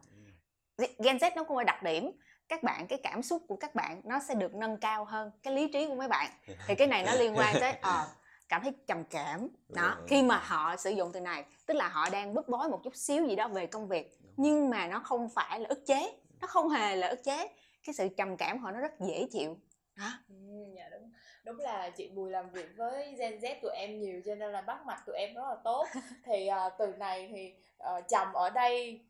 Gen 0.99 1.17
Z 1.17 1.31
nó 1.37 1.45
cũng 1.45 1.57
là 1.59 1.65
đặc 1.65 1.83
điểm 1.83 2.13
các 2.49 2.63
bạn 2.63 2.87
cái 2.87 3.01
cảm 3.03 3.23
xúc 3.23 3.43
của 3.49 3.57
các 3.57 3.75
bạn 3.75 4.01
nó 4.05 4.19
sẽ 4.29 4.35
được 4.35 4.55
nâng 4.55 4.77
cao 4.77 5.05
hơn 5.05 5.31
cái 5.43 5.55
lý 5.55 5.73
trí 5.73 5.87
của 5.87 5.95
mấy 5.95 6.09
bạn. 6.09 6.31
Thì 6.67 6.75
cái 6.75 6.87
này 6.87 7.03
nó 7.07 7.13
liên 7.13 7.37
quan 7.37 7.57
tới 7.61 7.73
ờ 7.73 8.09
cảm 8.49 8.63
thấy 8.63 8.73
trầm 8.87 9.05
cảm. 9.05 9.49
Đó 9.69 9.95
Đúng. 9.99 10.07
khi 10.09 10.23
mà 10.23 10.39
họ 10.39 10.77
sử 10.77 10.91
dụng 10.91 11.13
từ 11.13 11.21
này 11.21 11.45
tức 11.67 11.75
là 11.75 11.89
họ 11.89 12.09
đang 12.11 12.35
bức 12.35 12.49
bối 12.49 12.69
một 12.69 12.81
chút 12.85 12.97
xíu 12.97 13.27
gì 13.27 13.37
đó 13.37 13.49
về 13.49 13.67
công 13.67 13.89
việc 13.89 14.19
nhưng 14.37 14.71
mà 14.71 14.87
nó 14.87 15.01
không 15.01 15.29
phải 15.29 15.61
là 15.61 15.67
ức 15.69 15.87
chế 15.87 16.13
nó 16.41 16.47
không 16.47 16.69
hề 16.69 16.97
là 16.97 17.09
ức 17.09 17.25
chế. 17.25 17.49
Cái 17.87 17.95
sự 17.95 18.09
trầm 18.17 18.37
cảm 18.37 18.59
của 18.59 18.63
họ 18.63 18.71
nó 18.71 18.81
rất 18.81 19.01
dễ 19.01 19.27
chịu. 19.33 19.59
Đó 19.97 20.11
Ừ, 20.29 20.35
dạ 20.77 20.89
đúng. 20.89 21.13
Đúng 21.45 21.59
là 21.59 21.91
chị 21.91 22.09
Bùi 22.09 22.31
làm 22.31 22.51
việc 22.51 22.69
với 22.77 23.15
Gen 23.19 23.39
Z 23.39 23.55
tụi 23.63 23.73
em 23.75 24.01
nhiều 24.01 24.21
cho 24.27 24.35
nên 24.35 24.53
là 24.53 24.61
bắt 24.61 24.87
mặt 24.87 25.03
tụi 25.07 25.17
em 25.17 25.35
rất 25.35 25.43
là 25.49 25.57
tốt. 25.65 25.87
Thì 26.25 26.47
à, 26.47 26.69
từ 26.79 26.87
này 26.87 27.29
thì 27.33 27.55
uh, 27.99 28.05
chồng 28.09 28.29
ở 28.35 28.51
đây 28.51 29.01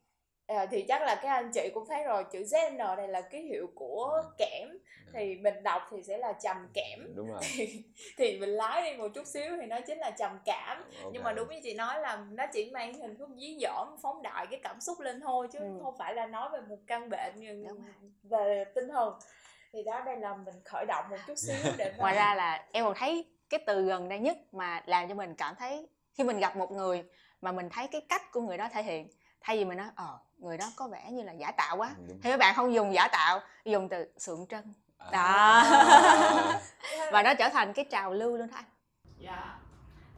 à, 0.48 0.66
thì 0.70 0.82
chắc 0.88 1.02
là 1.02 1.14
các 1.14 1.28
anh 1.30 1.50
chị 1.54 1.70
cũng 1.74 1.84
thấy 1.88 2.04
rồi 2.04 2.24
chữ 2.32 2.38
ZN 2.42 2.96
này 2.96 3.08
là 3.08 3.20
ký 3.20 3.40
hiệu 3.42 3.66
của 3.74 4.22
kẽm 4.38 4.78
thì 5.14 5.34
mình 5.34 5.62
đọc 5.62 5.82
thì 5.90 6.02
sẽ 6.02 6.18
là 6.18 6.32
trầm 6.32 6.56
kẽm 6.74 7.14
đúng 7.16 7.28
rồi. 7.28 7.40
Thì, 7.56 7.82
thì 8.16 8.38
mình 8.40 8.48
lái 8.50 8.90
đi 8.90 8.96
một 8.98 9.08
chút 9.14 9.26
xíu 9.26 9.56
thì 9.60 9.66
nó 9.66 9.80
chính 9.86 9.98
là 9.98 10.10
trầm 10.18 10.38
cảm. 10.44 10.84
Nhưng 11.12 11.22
mà 11.22 11.32
đúng 11.32 11.48
như 11.48 11.60
chị 11.62 11.74
nói 11.74 12.00
là 12.00 12.24
nó 12.30 12.44
chỉ 12.52 12.70
mang 12.70 12.94
hình 12.94 13.16
thức 13.16 13.28
dí 13.36 13.58
dỏm 13.62 13.88
phóng 14.02 14.22
đại 14.22 14.46
cái 14.50 14.60
cảm 14.62 14.80
xúc 14.80 15.00
lên 15.00 15.20
thôi 15.20 15.48
chứ 15.52 15.58
Ừ. 15.58 15.80
không 15.82 15.94
phải 15.98 16.14
là 16.14 16.26
nói 16.26 16.48
về 16.52 16.60
một 16.68 16.78
căn 16.86 17.08
bệnh 17.10 17.32
như 17.40 17.64
Đúng 17.68 17.80
rồi. 17.84 17.94
về 18.22 18.64
tinh 18.74 18.88
thần. 18.88 19.14
Thì 19.72 19.82
đó 19.82 20.02
đây 20.06 20.16
là 20.16 20.34
mình 20.34 20.54
khởi 20.64 20.84
động 20.88 21.04
một 21.10 21.16
chút 21.26 21.34
xíu 21.36 21.72
để 21.78 21.90
mà 21.90 21.96
ngoài 21.98 22.14
ra 22.14 22.34
là 22.34 22.64
em 22.72 22.84
còn 22.84 22.94
thấy 22.96 23.24
cái 23.50 23.60
từ 23.66 23.82
gần 23.82 24.08
đây 24.08 24.18
nhất 24.18 24.36
mà 24.52 24.82
làm 24.86 25.08
cho 25.08 25.14
mình 25.14 25.34
cảm 25.34 25.54
thấy 25.58 25.86
khi 26.12 26.24
mình 26.24 26.38
gặp 26.40 26.56
một 26.56 26.70
người 26.72 27.04
mà 27.40 27.52
mình 27.52 27.68
thấy 27.68 27.88
cái 27.88 28.00
cách 28.08 28.22
của 28.32 28.40
người 28.40 28.56
đó 28.58 28.68
thể 28.72 28.82
hiện 28.82 29.08
thay 29.40 29.58
vì 29.58 29.64
mình 29.64 29.78
nói 29.78 29.86
ờ 29.94 30.18
người 30.38 30.58
đó 30.58 30.72
có 30.76 30.88
vẻ 30.88 31.10
như 31.10 31.22
là 31.22 31.32
giả 31.32 31.50
tạo 31.50 31.76
quá. 31.76 31.94
Đúng. 32.08 32.18
thì 32.22 32.30
các 32.30 32.36
bạn 32.36 32.54
không 32.54 32.74
dùng 32.74 32.94
giả 32.94 33.08
tạo 33.12 33.40
dùng 33.64 33.88
từ 33.88 34.06
sượng 34.18 34.46
trân. 34.48 34.72
À. 34.98 35.10
đó. 35.12 35.62
Và 37.12 37.22
nó 37.22 37.34
trở 37.34 37.48
thành 37.48 37.72
cái 37.72 37.84
trào 37.90 38.12
lưu 38.12 38.36
luôn 38.36 38.50
đó 38.50 38.56
anh 38.56 38.64
dạ. 39.18 39.58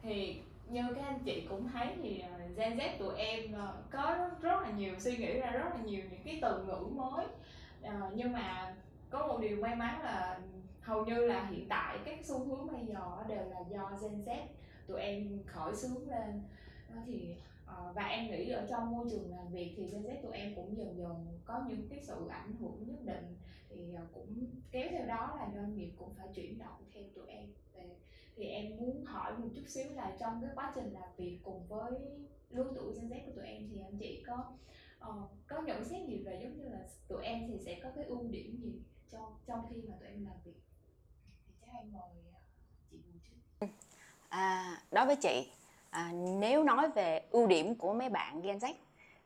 Thì 0.01 0.41
như 0.67 0.81
các 0.95 1.03
anh 1.05 1.19
chị 1.25 1.47
cũng 1.49 1.69
thấy 1.73 1.87
thì 2.03 2.19
ờ, 2.19 2.29
Gen 2.55 2.77
Z 2.77 2.97
tụi 2.99 3.15
em 3.17 3.53
ờ, 3.53 3.73
có 3.91 4.29
rất 4.41 4.61
là 4.61 4.69
nhiều 4.69 4.99
suy 4.99 5.17
nghĩ 5.17 5.39
ra 5.39 5.51
rất 5.51 5.69
là 5.75 5.81
nhiều 5.85 6.03
những 6.11 6.23
cái 6.25 6.39
từ 6.41 6.63
ngữ 6.63 6.87
mới. 6.95 7.25
Ờ, 7.83 8.11
nhưng 8.13 8.33
mà 8.33 8.75
có 9.09 9.27
một 9.27 9.39
điều 9.41 9.57
may 9.61 9.75
mắn 9.75 10.01
là 10.03 10.39
hầu 10.81 11.05
như 11.05 11.15
là 11.15 11.45
hiện 11.45 11.67
tại 11.69 11.97
các 12.05 12.19
xu 12.23 12.39
hướng 12.45 12.67
bây 12.73 12.85
giờ 12.85 13.01
đều 13.27 13.45
là 13.49 13.59
do 13.69 13.91
Gen 14.01 14.25
Z 14.25 14.37
tụi 14.87 15.01
em 15.01 15.43
khởi 15.47 15.75
xướng 15.75 16.09
lên. 16.09 16.43
Đó 16.89 17.01
thì 17.05 17.35
ờ, 17.60 17.60
Ờ, 17.75 17.91
và 17.95 18.03
em 18.03 18.31
nghĩ 18.31 18.49
ở 18.49 18.67
trong 18.69 18.91
môi 18.91 19.07
trường 19.11 19.31
làm 19.31 19.51
việc 19.51 19.73
thì 19.77 19.87
Gen 19.87 20.03
Z 20.03 20.23
tụi 20.23 20.35
em 20.37 20.55
cũng 20.55 20.77
dần 20.77 20.97
dần 20.97 21.39
có 21.45 21.63
những 21.67 21.87
cái 21.89 21.99
sự 22.03 22.27
ảnh 22.29 22.55
hưởng 22.59 22.83
nhất 22.87 23.03
định. 23.03 23.37
Thì 23.69 23.93
ờ, 23.93 24.07
cũng 24.13 24.45
kéo 24.71 24.87
theo 24.91 25.05
đó 25.05 25.35
là 25.39 25.51
doanh 25.55 25.75
nghiệp 25.75 25.91
cũng 25.99 26.13
phải 26.17 26.27
chuyển 26.35 26.59
động 26.59 26.85
theo 26.93 27.03
tụi 27.15 27.27
em. 27.27 27.53
Về 27.73 27.95
thì 28.35 28.45
em 28.45 28.77
muốn 28.77 29.05
hỏi 29.05 29.37
một 29.37 29.47
chút 29.55 29.63
xíu 29.67 29.89
là 29.93 30.17
trong 30.19 30.41
cái 30.41 30.51
quá 30.55 30.71
trình 30.75 30.93
làm 30.93 31.09
việc 31.17 31.39
cùng 31.43 31.67
với 31.67 31.91
lứa 32.49 32.71
tuổi 32.75 32.93
Gen 32.93 33.09
Z 33.09 33.25
của 33.25 33.31
tụi 33.35 33.45
em 33.45 33.69
thì 33.71 33.79
anh 33.81 33.97
chị 33.99 34.23
có 34.27 34.53
uh, 35.09 35.29
có 35.47 35.61
nhận 35.61 35.85
xét 35.85 36.07
gì 36.07 36.17
về 36.17 36.39
giống 36.43 36.57
như 36.57 36.69
là 36.69 36.87
tụi 37.07 37.23
em 37.23 37.47
thì 37.47 37.59
sẽ 37.65 37.79
có 37.83 37.89
cái 37.95 38.05
ưu 38.05 38.27
điểm 38.27 38.57
gì 38.63 38.81
trong 39.11 39.33
trong 39.45 39.65
khi 39.69 39.81
mà 39.87 39.95
tụi 39.99 40.09
em 40.09 40.25
làm 40.25 40.35
việc? 40.43 40.61
Thì 41.47 41.53
chắc 41.61 41.71
em 41.77 41.91
mời 41.91 42.01
chị 42.91 42.97
Bùi 42.97 43.21
trước. 43.29 43.67
À, 44.29 44.77
đối 44.91 45.05
với 45.05 45.15
chị, 45.15 45.51
à, 45.91 46.11
nếu 46.13 46.63
nói 46.63 46.89
về 46.95 47.21
ưu 47.31 47.47
điểm 47.47 47.75
của 47.75 47.93
mấy 47.93 48.09
bạn 48.09 48.41
Gen 48.41 48.57
Z 48.57 48.73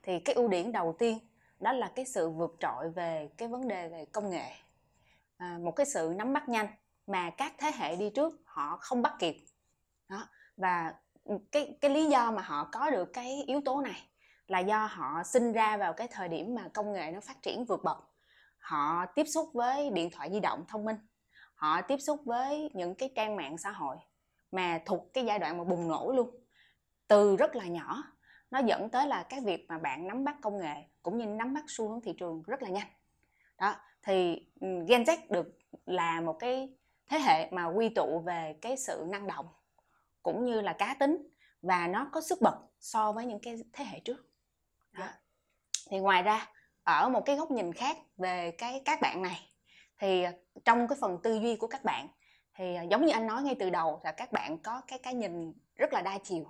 thì 0.04 0.20
cái 0.20 0.36
ưu 0.36 0.48
điểm 0.48 0.72
đầu 0.72 0.96
tiên 1.00 1.20
đó 1.60 1.72
là 1.72 1.92
cái 1.96 2.06
sự 2.06 2.30
vượt 2.30 2.56
trội 2.60 2.90
về 2.90 3.30
cái 3.38 3.48
vấn 3.48 3.68
đề 3.68 3.90
về 3.90 4.06
công 4.06 4.30
nghệ. 4.30 4.52
À, 5.38 5.58
một 5.62 5.72
cái 5.72 5.86
sự 5.86 6.14
nắm 6.18 6.34
bắt 6.34 6.50
nhanh 6.50 6.68
mà 7.08 7.30
các 7.30 7.54
thế 7.58 7.72
hệ 7.76 7.96
đi 7.96 8.10
trước 8.10 8.42
họ 8.46 8.78
không 8.82 9.02
bắt 9.02 9.14
kịp. 9.20 9.38
Đó 10.10 10.28
và 10.58 10.94
cái 11.52 11.78
cái 11.82 11.92
lý 11.92 12.06
do 12.06 12.32
mà 12.32 12.42
họ 12.42 12.70
có 12.72 12.90
được 12.90 13.14
cái 13.14 13.44
yếu 13.48 13.62
tố 13.66 13.82
này 13.82 14.02
là 14.48 14.60
do 14.60 14.86
họ 14.86 15.24
sinh 15.24 15.54
ra 15.54 15.78
vào 15.78 15.94
cái 15.94 16.08
thời 16.08 16.28
điểm 16.28 16.56
mà 16.56 16.70
công 16.74 16.94
nghệ 16.94 17.12
nó 17.12 17.20
phát 17.20 17.42
triển 17.42 17.66
vượt 17.66 17.84
bậc. 17.84 17.98
Họ 18.60 19.06
tiếp 19.16 19.26
xúc 19.26 19.50
với 19.54 19.90
điện 19.90 20.10
thoại 20.12 20.30
di 20.32 20.40
động 20.40 20.66
thông 20.68 20.86
minh 20.86 20.98
họ 21.56 21.82
tiếp 21.82 21.98
xúc 21.98 22.22
với 22.26 22.70
những 22.74 22.96
cái 22.96 23.10
trang 23.16 23.36
mạng 23.36 23.58
xã 23.58 23.72
hội 23.72 23.98
mà 24.52 24.82
thuộc 24.86 25.14
cái 25.14 25.26
giai 25.26 25.40
đoạn 25.40 25.58
mà 25.58 25.64
bùng 25.64 25.88
nổ 25.88 26.12
luôn 26.12 26.45
từ 27.08 27.36
rất 27.36 27.56
là 27.56 27.66
nhỏ 27.66 28.04
nó 28.52 28.60
dẫn 28.60 28.90
tới 28.90 29.08
là 29.08 29.24
cái 29.24 29.42
việc 29.42 29.66
mà 29.70 29.78
bạn 29.78 30.08
nắm 30.08 30.24
bắt 30.24 30.36
công 30.42 30.58
nghệ 30.58 30.76
cũng 31.04 31.18
như 31.18 31.26
nắm 31.26 31.54
bắt 31.54 31.64
xu 31.68 31.90
hướng 31.90 32.02
thị 32.02 32.14
trường 32.20 32.44
rất 32.48 32.62
là 32.62 32.70
nhanh. 32.70 32.88
Đó 33.58 33.76
thì 34.04 34.48
ừ, 34.62 34.68
Gen 34.88 35.04
Z 35.04 35.18
được 35.30 35.58
là 35.86 36.22
một 36.22 36.34
cái 36.40 36.76
thế 37.08 37.20
hệ 37.20 37.52
mà 37.52 37.66
quy 37.66 37.90
tụ 37.90 38.20
về 38.20 38.56
cái 38.62 38.78
sự 38.78 39.06
năng 39.10 39.28
động 39.28 39.48
cũng 40.24 40.46
như 40.46 40.62
là 40.62 40.74
cá 40.74 40.96
tính 41.00 41.28
và 41.62 41.88
nó 41.88 42.10
có 42.12 42.22
sức 42.22 42.42
bật 42.42 42.58
so 42.80 43.12
với 43.12 43.26
những 43.26 43.40
cái 43.40 43.56
thế 43.74 43.86
hệ 43.86 44.00
trước. 44.00 44.32
Đó. 44.92 45.08
thì 45.90 46.00
ngoài 46.00 46.24
ra 46.24 46.48
ở 46.84 47.10
một 47.10 47.22
cái 47.26 47.36
góc 47.36 47.52
nhìn 47.52 47.74
khác 47.74 47.98
về 48.18 48.52
cái 48.52 48.82
các 48.86 49.02
bạn 49.02 49.22
này 49.22 49.50
thì 49.98 50.24
à, 50.24 50.34
trong 50.66 50.88
cái 50.88 50.98
phần 51.02 51.18
tư 51.24 51.40
duy 51.40 51.56
của 51.56 51.68
các 51.68 51.84
bạn 51.84 52.08
thì 52.54 52.76
à, 52.76 52.84
giống 52.84 53.06
như 53.06 53.14
anh 53.14 53.28
nói 53.28 53.44
ngay 53.44 53.56
từ 53.60 53.70
đầu 53.70 54.02
là 54.04 54.12
các 54.12 54.32
bạn 54.32 54.58
có 54.58 54.82
cái 54.88 55.00
cái 55.00 55.14
nhìn 55.14 55.54
rất 55.76 55.94
là 55.94 56.02
đa 56.02 56.18
chiều 56.24 56.46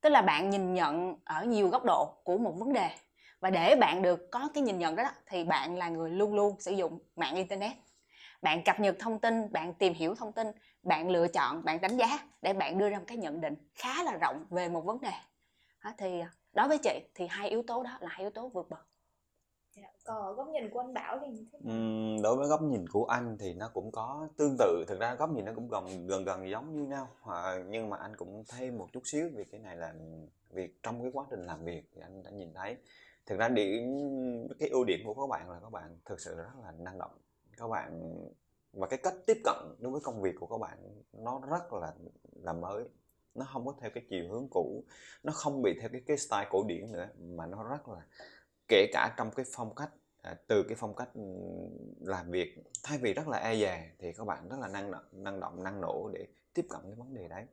tức 0.00 0.08
là 0.08 0.22
bạn 0.22 0.50
nhìn 0.50 0.74
nhận 0.74 1.16
ở 1.24 1.44
nhiều 1.44 1.68
góc 1.68 1.84
độ 1.84 2.14
của 2.24 2.38
một 2.38 2.54
vấn 2.58 2.72
đề. 2.72 2.90
Và 3.40 3.50
để 3.50 3.76
bạn 3.76 4.02
được 4.02 4.30
có 4.30 4.48
cái 4.54 4.62
nhìn 4.62 4.78
nhận 4.78 4.96
đó, 4.96 5.02
đó 5.02 5.10
thì 5.26 5.44
bạn 5.44 5.76
là 5.76 5.88
người 5.88 6.10
luôn 6.10 6.34
luôn 6.34 6.60
sử 6.60 6.72
dụng 6.72 6.98
mạng 7.16 7.36
internet. 7.36 7.72
Bạn 8.42 8.62
cập 8.64 8.80
nhật 8.80 8.96
thông 8.98 9.18
tin 9.18 9.52
bạn 9.52 9.74
tìm 9.74 9.94
hiểu 9.94 10.14
thông 10.14 10.32
tin 10.32 10.46
bạn 10.82 11.10
lựa 11.10 11.28
chọn 11.28 11.64
bạn 11.64 11.80
đánh 11.80 11.96
giá 11.96 12.18
để 12.42 12.52
bạn 12.52 12.78
đưa 12.78 12.90
ra 12.90 12.98
một 12.98 13.04
cái 13.06 13.16
nhận 13.16 13.40
định 13.40 13.54
khá 13.74 14.02
là 14.02 14.12
rộng 14.20 14.46
về 14.50 14.68
một 14.68 14.84
vấn 14.84 15.00
đề. 15.00 15.12
Đó, 15.84 15.92
thì 15.98 16.20
à, 16.20 16.30
đối 16.52 16.68
với 16.68 16.78
chị 16.78 17.00
thì 17.14 17.26
hai 17.30 17.48
yếu 17.48 17.62
tố 17.66 17.82
đó 17.82 17.98
là 18.00 18.08
hai 18.10 18.20
yếu 18.20 18.30
tố 18.30 18.48
vượt 18.48 18.70
bậc 18.70 18.89
còn 20.04 20.36
góc 20.36 20.48
nhìn 20.48 20.70
của 20.70 20.80
anh 20.80 20.94
Bảo 20.94 21.18
thì 21.20 21.32
như 21.32 21.46
thế 21.52 21.58
nào? 21.62 22.22
Đối 22.22 22.36
với 22.36 22.48
góc 22.48 22.62
nhìn 22.62 22.88
của 22.88 23.04
anh 23.04 23.36
thì 23.38 23.54
nó 23.54 23.70
cũng 23.74 23.90
có 23.92 24.28
tương 24.36 24.56
tự. 24.58 24.84
Thực 24.88 25.00
ra 25.00 25.14
góc 25.14 25.30
nhìn 25.30 25.44
nó 25.44 25.52
cũng 25.54 25.68
gần 25.68 26.06
gần 26.06 26.24
gần 26.24 26.50
giống 26.50 26.72
như 26.72 26.86
nhau. 26.86 27.08
À, 27.26 27.64
nhưng 27.68 27.90
mà 27.90 27.96
anh 27.96 28.16
cũng 28.16 28.44
thêm 28.48 28.78
một 28.78 28.88
chút 28.92 29.02
xíu 29.04 29.28
vì 29.34 29.44
cái 29.44 29.60
này 29.60 29.76
là 29.76 29.94
việc 30.50 30.82
trong 30.82 31.02
cái 31.02 31.10
quá 31.14 31.24
trình 31.30 31.46
làm 31.46 31.64
việc 31.64 31.90
thì 31.94 32.00
anh 32.00 32.22
đã 32.22 32.30
nhìn 32.30 32.54
thấy. 32.54 32.76
Thực 33.26 33.38
ra 33.38 33.48
điểm 33.48 33.82
cái 34.58 34.68
ưu 34.68 34.84
điểm 34.84 35.00
của 35.04 35.14
các 35.14 35.26
bạn 35.30 35.50
là 35.50 35.60
các 35.62 35.72
bạn 35.72 35.98
thực 36.04 36.20
sự 36.20 36.36
rất 36.36 36.64
là 36.64 36.72
năng 36.78 36.98
động. 36.98 37.18
Các 37.56 37.68
bạn 37.68 38.14
và 38.72 38.86
cái 38.86 38.98
cách 39.02 39.14
tiếp 39.26 39.36
cận 39.44 39.56
đối 39.78 39.92
với 39.92 40.00
công 40.04 40.22
việc 40.22 40.34
của 40.40 40.46
các 40.46 40.58
bạn 40.58 40.78
nó 41.12 41.40
rất 41.50 41.72
là 41.72 41.92
là 42.42 42.52
mới. 42.52 42.84
Nó 43.34 43.46
không 43.52 43.66
có 43.66 43.74
theo 43.80 43.90
cái 43.94 44.04
chiều 44.10 44.24
hướng 44.30 44.48
cũ. 44.50 44.84
Nó 45.22 45.32
không 45.32 45.62
bị 45.62 45.78
theo 45.80 45.88
cái 45.92 46.00
cái 46.06 46.16
style 46.16 46.46
cổ 46.50 46.64
điển 46.66 46.92
nữa 46.92 47.08
mà 47.18 47.46
nó 47.46 47.62
rất 47.62 47.88
là 47.88 48.00
kể 48.70 48.86
cả 48.92 49.14
trong 49.16 49.30
cái 49.30 49.46
phong 49.54 49.74
cách 49.74 49.90
à, 50.22 50.34
từ 50.46 50.62
cái 50.62 50.76
phong 50.80 50.94
cách 50.94 51.08
làm 52.00 52.30
việc 52.30 52.56
thay 52.82 52.98
vì 52.98 53.14
rất 53.14 53.28
là 53.28 53.38
e 53.38 53.56
dè 53.56 53.90
thì 53.98 54.12
các 54.12 54.24
bạn 54.26 54.48
rất 54.48 54.56
là 54.60 54.68
năng 54.68 54.90
động 54.90 55.04
năng 55.12 55.40
động 55.40 55.62
năng 55.62 55.80
nổ 55.80 56.10
để 56.14 56.26
tiếp 56.54 56.66
cận 56.70 56.80
cái 56.82 56.94
vấn 56.94 57.14
đề 57.14 57.28
đấy. 57.28 57.44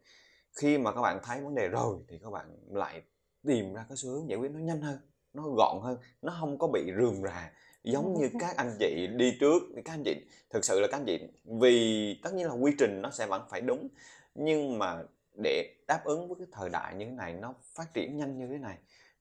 Khi 0.62 0.77
mà 0.77 0.91
các 0.91 1.01
bạn 1.01 1.19
thấy 1.24 1.41
vấn 1.41 1.55
đề 1.55 1.67
rồi 1.67 1.97
thì 2.07 2.19
các 2.24 2.29
bạn 2.29 2.57
lại 2.69 3.01
tìm 3.47 3.74
ra 3.74 3.86
cái 3.89 3.97
xu 3.97 4.09
hướng 4.09 4.29
giải 4.29 4.39
quyết 4.39 4.51
nó 4.51 4.59
nhanh 4.59 4.81
hơn 4.81 4.97
nó 5.33 5.43
gọn 5.43 5.81
hơn 5.81 5.97
nó 6.21 6.38
không 6.39 6.57
có 6.59 6.67
bị 6.67 6.91
rườm 7.00 7.24
rà 7.24 7.51
giống 7.83 8.19
như 8.19 8.29
các 8.39 8.57
anh 8.57 8.75
chị 8.79 9.07
đi 9.15 9.38
trước. 9.39 9.63
Các 9.86 9.93
anh 9.93 10.03
chị 10.05 10.15
thực 10.50 10.65
sự 10.65 10.79
là 10.79 10.88
các 10.91 10.97
anh 10.97 11.05
chị 11.05 11.19
vì 11.45 12.19
tất 12.24 12.33
nhiên 12.33 12.47
là 12.47 12.53
quy 12.53 12.71
trình 12.79 13.01
nó 13.01 13.09
sẽ 13.09 13.27
vẫn 13.27 13.47
phải 13.50 13.62
đúng 13.62 13.88
nhưng 14.36 14.79
mà 14.79 15.03
để 15.43 15.75
đáp 15.88 16.01
ứng 16.05 16.27
với 16.27 16.36
cái 16.39 16.47
thời 16.51 16.69
đại 16.69 16.95
như 16.95 17.05
thế 17.05 17.12
này 17.12 17.33
nó 17.33 17.53
phát 17.74 17.93
triển 17.93 18.17
nhanh 18.17 18.38
như 18.38 18.47
thế 18.47 18.57
này 18.57 18.77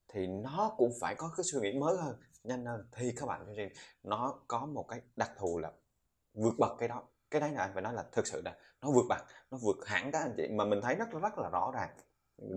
thì 0.08 0.26
nó 0.26 0.74
cũng 0.76 0.92
phải 1.00 1.14
có 1.14 1.30
cái 1.36 1.44
suy 1.44 1.60
nghĩ 1.60 1.78
mới 1.78 1.96
hơn. 1.96 2.16
Nhanh 2.44 2.64
hơn 2.64 2.88
thì 2.92 3.12
các 3.16 3.26
bạn 3.26 3.54
riêng 3.54 3.72
nó 4.02 4.38
có 4.48 4.66
một 4.66 4.86
cái 4.88 5.00
đặc 5.16 5.30
thù 5.38 5.58
là 5.58 5.72
vượt 6.34 6.54
bậc 6.58 6.70
cái 6.78 6.88
đó. 6.88 7.02
Cái 7.30 7.40
đấy 7.40 7.50
là 7.52 7.60
anh 7.60 7.70
phải 7.74 7.82
nói 7.82 7.94
là 7.94 8.04
thực 8.12 8.26
sự 8.26 8.42
là 8.44 8.56
nó 8.82 8.90
vượt 8.90 9.04
bậc, 9.08 9.20
nó 9.50 9.58
vượt 9.62 9.76
hẳn 9.86 10.10
các 10.12 10.18
anh 10.18 10.34
chị. 10.36 10.48
Mà 10.48 10.64
mình 10.64 10.80
thấy 10.82 10.94
rất 10.94 11.14
là 11.14 11.20
rất 11.20 11.38
là 11.38 11.48
rõ 11.48 11.72
ràng, 11.74 11.90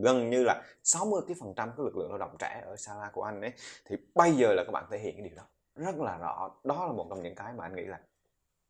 gần 0.04 0.30
như 0.30 0.44
là 0.44 0.64
60 0.84 1.22
cái 1.28 1.36
phần 1.40 1.54
trăm 1.56 1.70
cái 1.70 1.84
lực 1.86 1.98
lượng 1.98 2.10
lao 2.10 2.18
động 2.18 2.36
trẻ 2.40 2.64
ở 2.66 2.76
Sala 2.76 3.10
của 3.14 3.24
anh 3.24 3.42
ấy, 3.42 3.54
thì 3.86 3.96
bây 4.16 4.32
giờ 4.32 4.54
là 4.54 4.64
các 4.64 4.72
bạn 4.72 4.86
thể 4.92 5.00
hiện 5.00 5.16
cái 5.18 5.28
điều 5.30 5.36
đó 5.36 5.44
rất 5.76 5.96
là 5.96 6.18
rõ. 6.18 6.52
Đó 6.64 6.86
là 6.86 6.92
một 6.92 7.08
trong 7.10 7.24
những 7.24 7.36
cái 7.36 7.54
mà 7.54 7.66
anh 7.66 7.76
nghĩ 7.76 7.86
là 7.86 8.00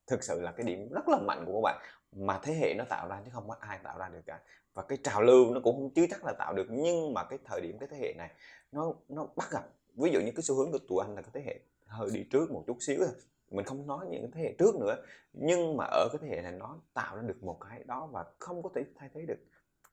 thực 0.08 0.24
sự 0.24 0.42
là 0.42 0.52
cái 0.52 0.66
điểm 0.66 0.90
rất 0.90 1.08
là 1.08 1.18
mạnh 1.18 1.44
của 1.46 1.54
các 1.54 1.62
bạn 1.64 1.82
mà 2.12 2.40
thế 2.44 2.54
hệ 2.54 2.74
nó 2.74 2.84
tạo 2.90 3.08
ra 3.08 3.22
chứ 3.26 3.32
không 3.34 3.48
có 3.48 3.56
ai 3.60 3.80
tạo 3.84 3.98
ra 3.98 4.10
được 4.10 4.22
cả. 4.26 4.40
Và 4.74 4.84
cái 4.84 4.98
trào 5.04 5.22
lưu 5.22 5.54
nó 5.54 5.60
cũng 5.64 5.76
không 5.76 5.90
chứ 5.90 6.08
chắc 6.10 6.26
là 6.26 6.34
tạo 6.34 6.54
được, 6.54 6.68
nhưng 6.70 7.14
mà 7.14 7.24
cái 7.24 7.40
thời 7.46 7.62
điểm 7.62 7.78
cái 7.80 7.90
thế 7.92 7.98
hệ 7.98 8.14
này 8.18 8.32
nó 8.72 8.94
nó 9.10 9.28
bắt 9.36 9.48
gặp. 9.52 9.64
Ví 9.96 10.12
dụ 10.12 10.20
như 10.20 10.32
cái 10.36 10.44
xu 10.44 10.56
hướng 10.56 10.72
của 10.72 10.80
tụi 10.90 11.04
anh 11.06 11.16
là 11.16 11.22
cái 11.22 11.32
thế 11.34 11.42
hệ 11.46 11.60
hơi 11.86 12.10
đi 12.14 12.24
trước 12.32 12.52
một 12.52 12.64
chút 12.68 12.78
xíu 12.80 12.98
thôi. 13.00 13.16
Mình 13.52 13.66
không 13.66 13.88
nói 13.88 14.06
những 14.10 14.32
thế 14.32 14.42
hệ 14.42 14.56
trước 14.58 14.76
nữa. 14.76 14.96
Nhưng 15.34 15.78
mà 15.78 15.86
ở 15.86 16.08
cái 16.12 16.20
thế 16.22 16.36
hệ 16.36 16.42
này 16.42 16.52
nó 16.52 16.80
tạo 16.94 17.16
ra 17.16 17.22
được 17.22 17.44
một 17.44 17.58
cái 17.70 17.84
đó 17.86 18.10
và 18.12 18.26
không 18.40 18.64
có 18.64 18.70
thể 18.76 18.84
thay 18.96 19.10
thế 19.14 19.22
được. 19.28 19.40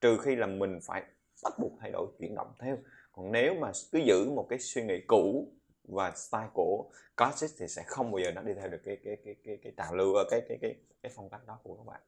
Trừ 0.01 0.19
khi 0.23 0.37
là 0.37 0.47
mình 0.47 0.79
phải 0.83 1.03
bắt 1.45 1.53
buộc 1.59 1.73
thay 1.81 1.91
đổi, 1.91 2.07
chuyển 2.19 2.35
động 2.35 2.53
theo. 2.59 2.79
Còn 3.13 3.33
nếu 3.33 3.55
mà 3.55 3.73
cứ 3.93 3.99
giữ 3.99 4.31
một 4.31 4.47
cái 4.51 4.59
suy 4.59 4.83
nghĩ 4.83 5.01
cũ 5.07 5.49
và 5.89 6.13
style 6.17 6.49
của 6.55 6.91
classic 7.17 7.51
thì 7.59 7.69
sẽ 7.69 7.83
không 7.87 8.13
bao 8.13 8.19
giờ 8.19 8.33
nó 8.33 8.43
đi 8.43 8.55
theo 8.55 8.69
được 8.69 8.81
cái 8.85 8.97
cái 9.05 9.17
cái 9.25 9.35
cái 9.45 9.59
cái 9.63 9.73
trào 9.77 9.95
lưu 9.95 10.15
cái 10.31 10.41
cái 10.49 10.59
cái 10.63 10.75
cái 11.03 11.13
phong 11.15 11.29
cách 11.29 11.47
đó 11.47 11.59
của 11.63 11.75
các 11.75 11.87
bạn. 11.87 12.01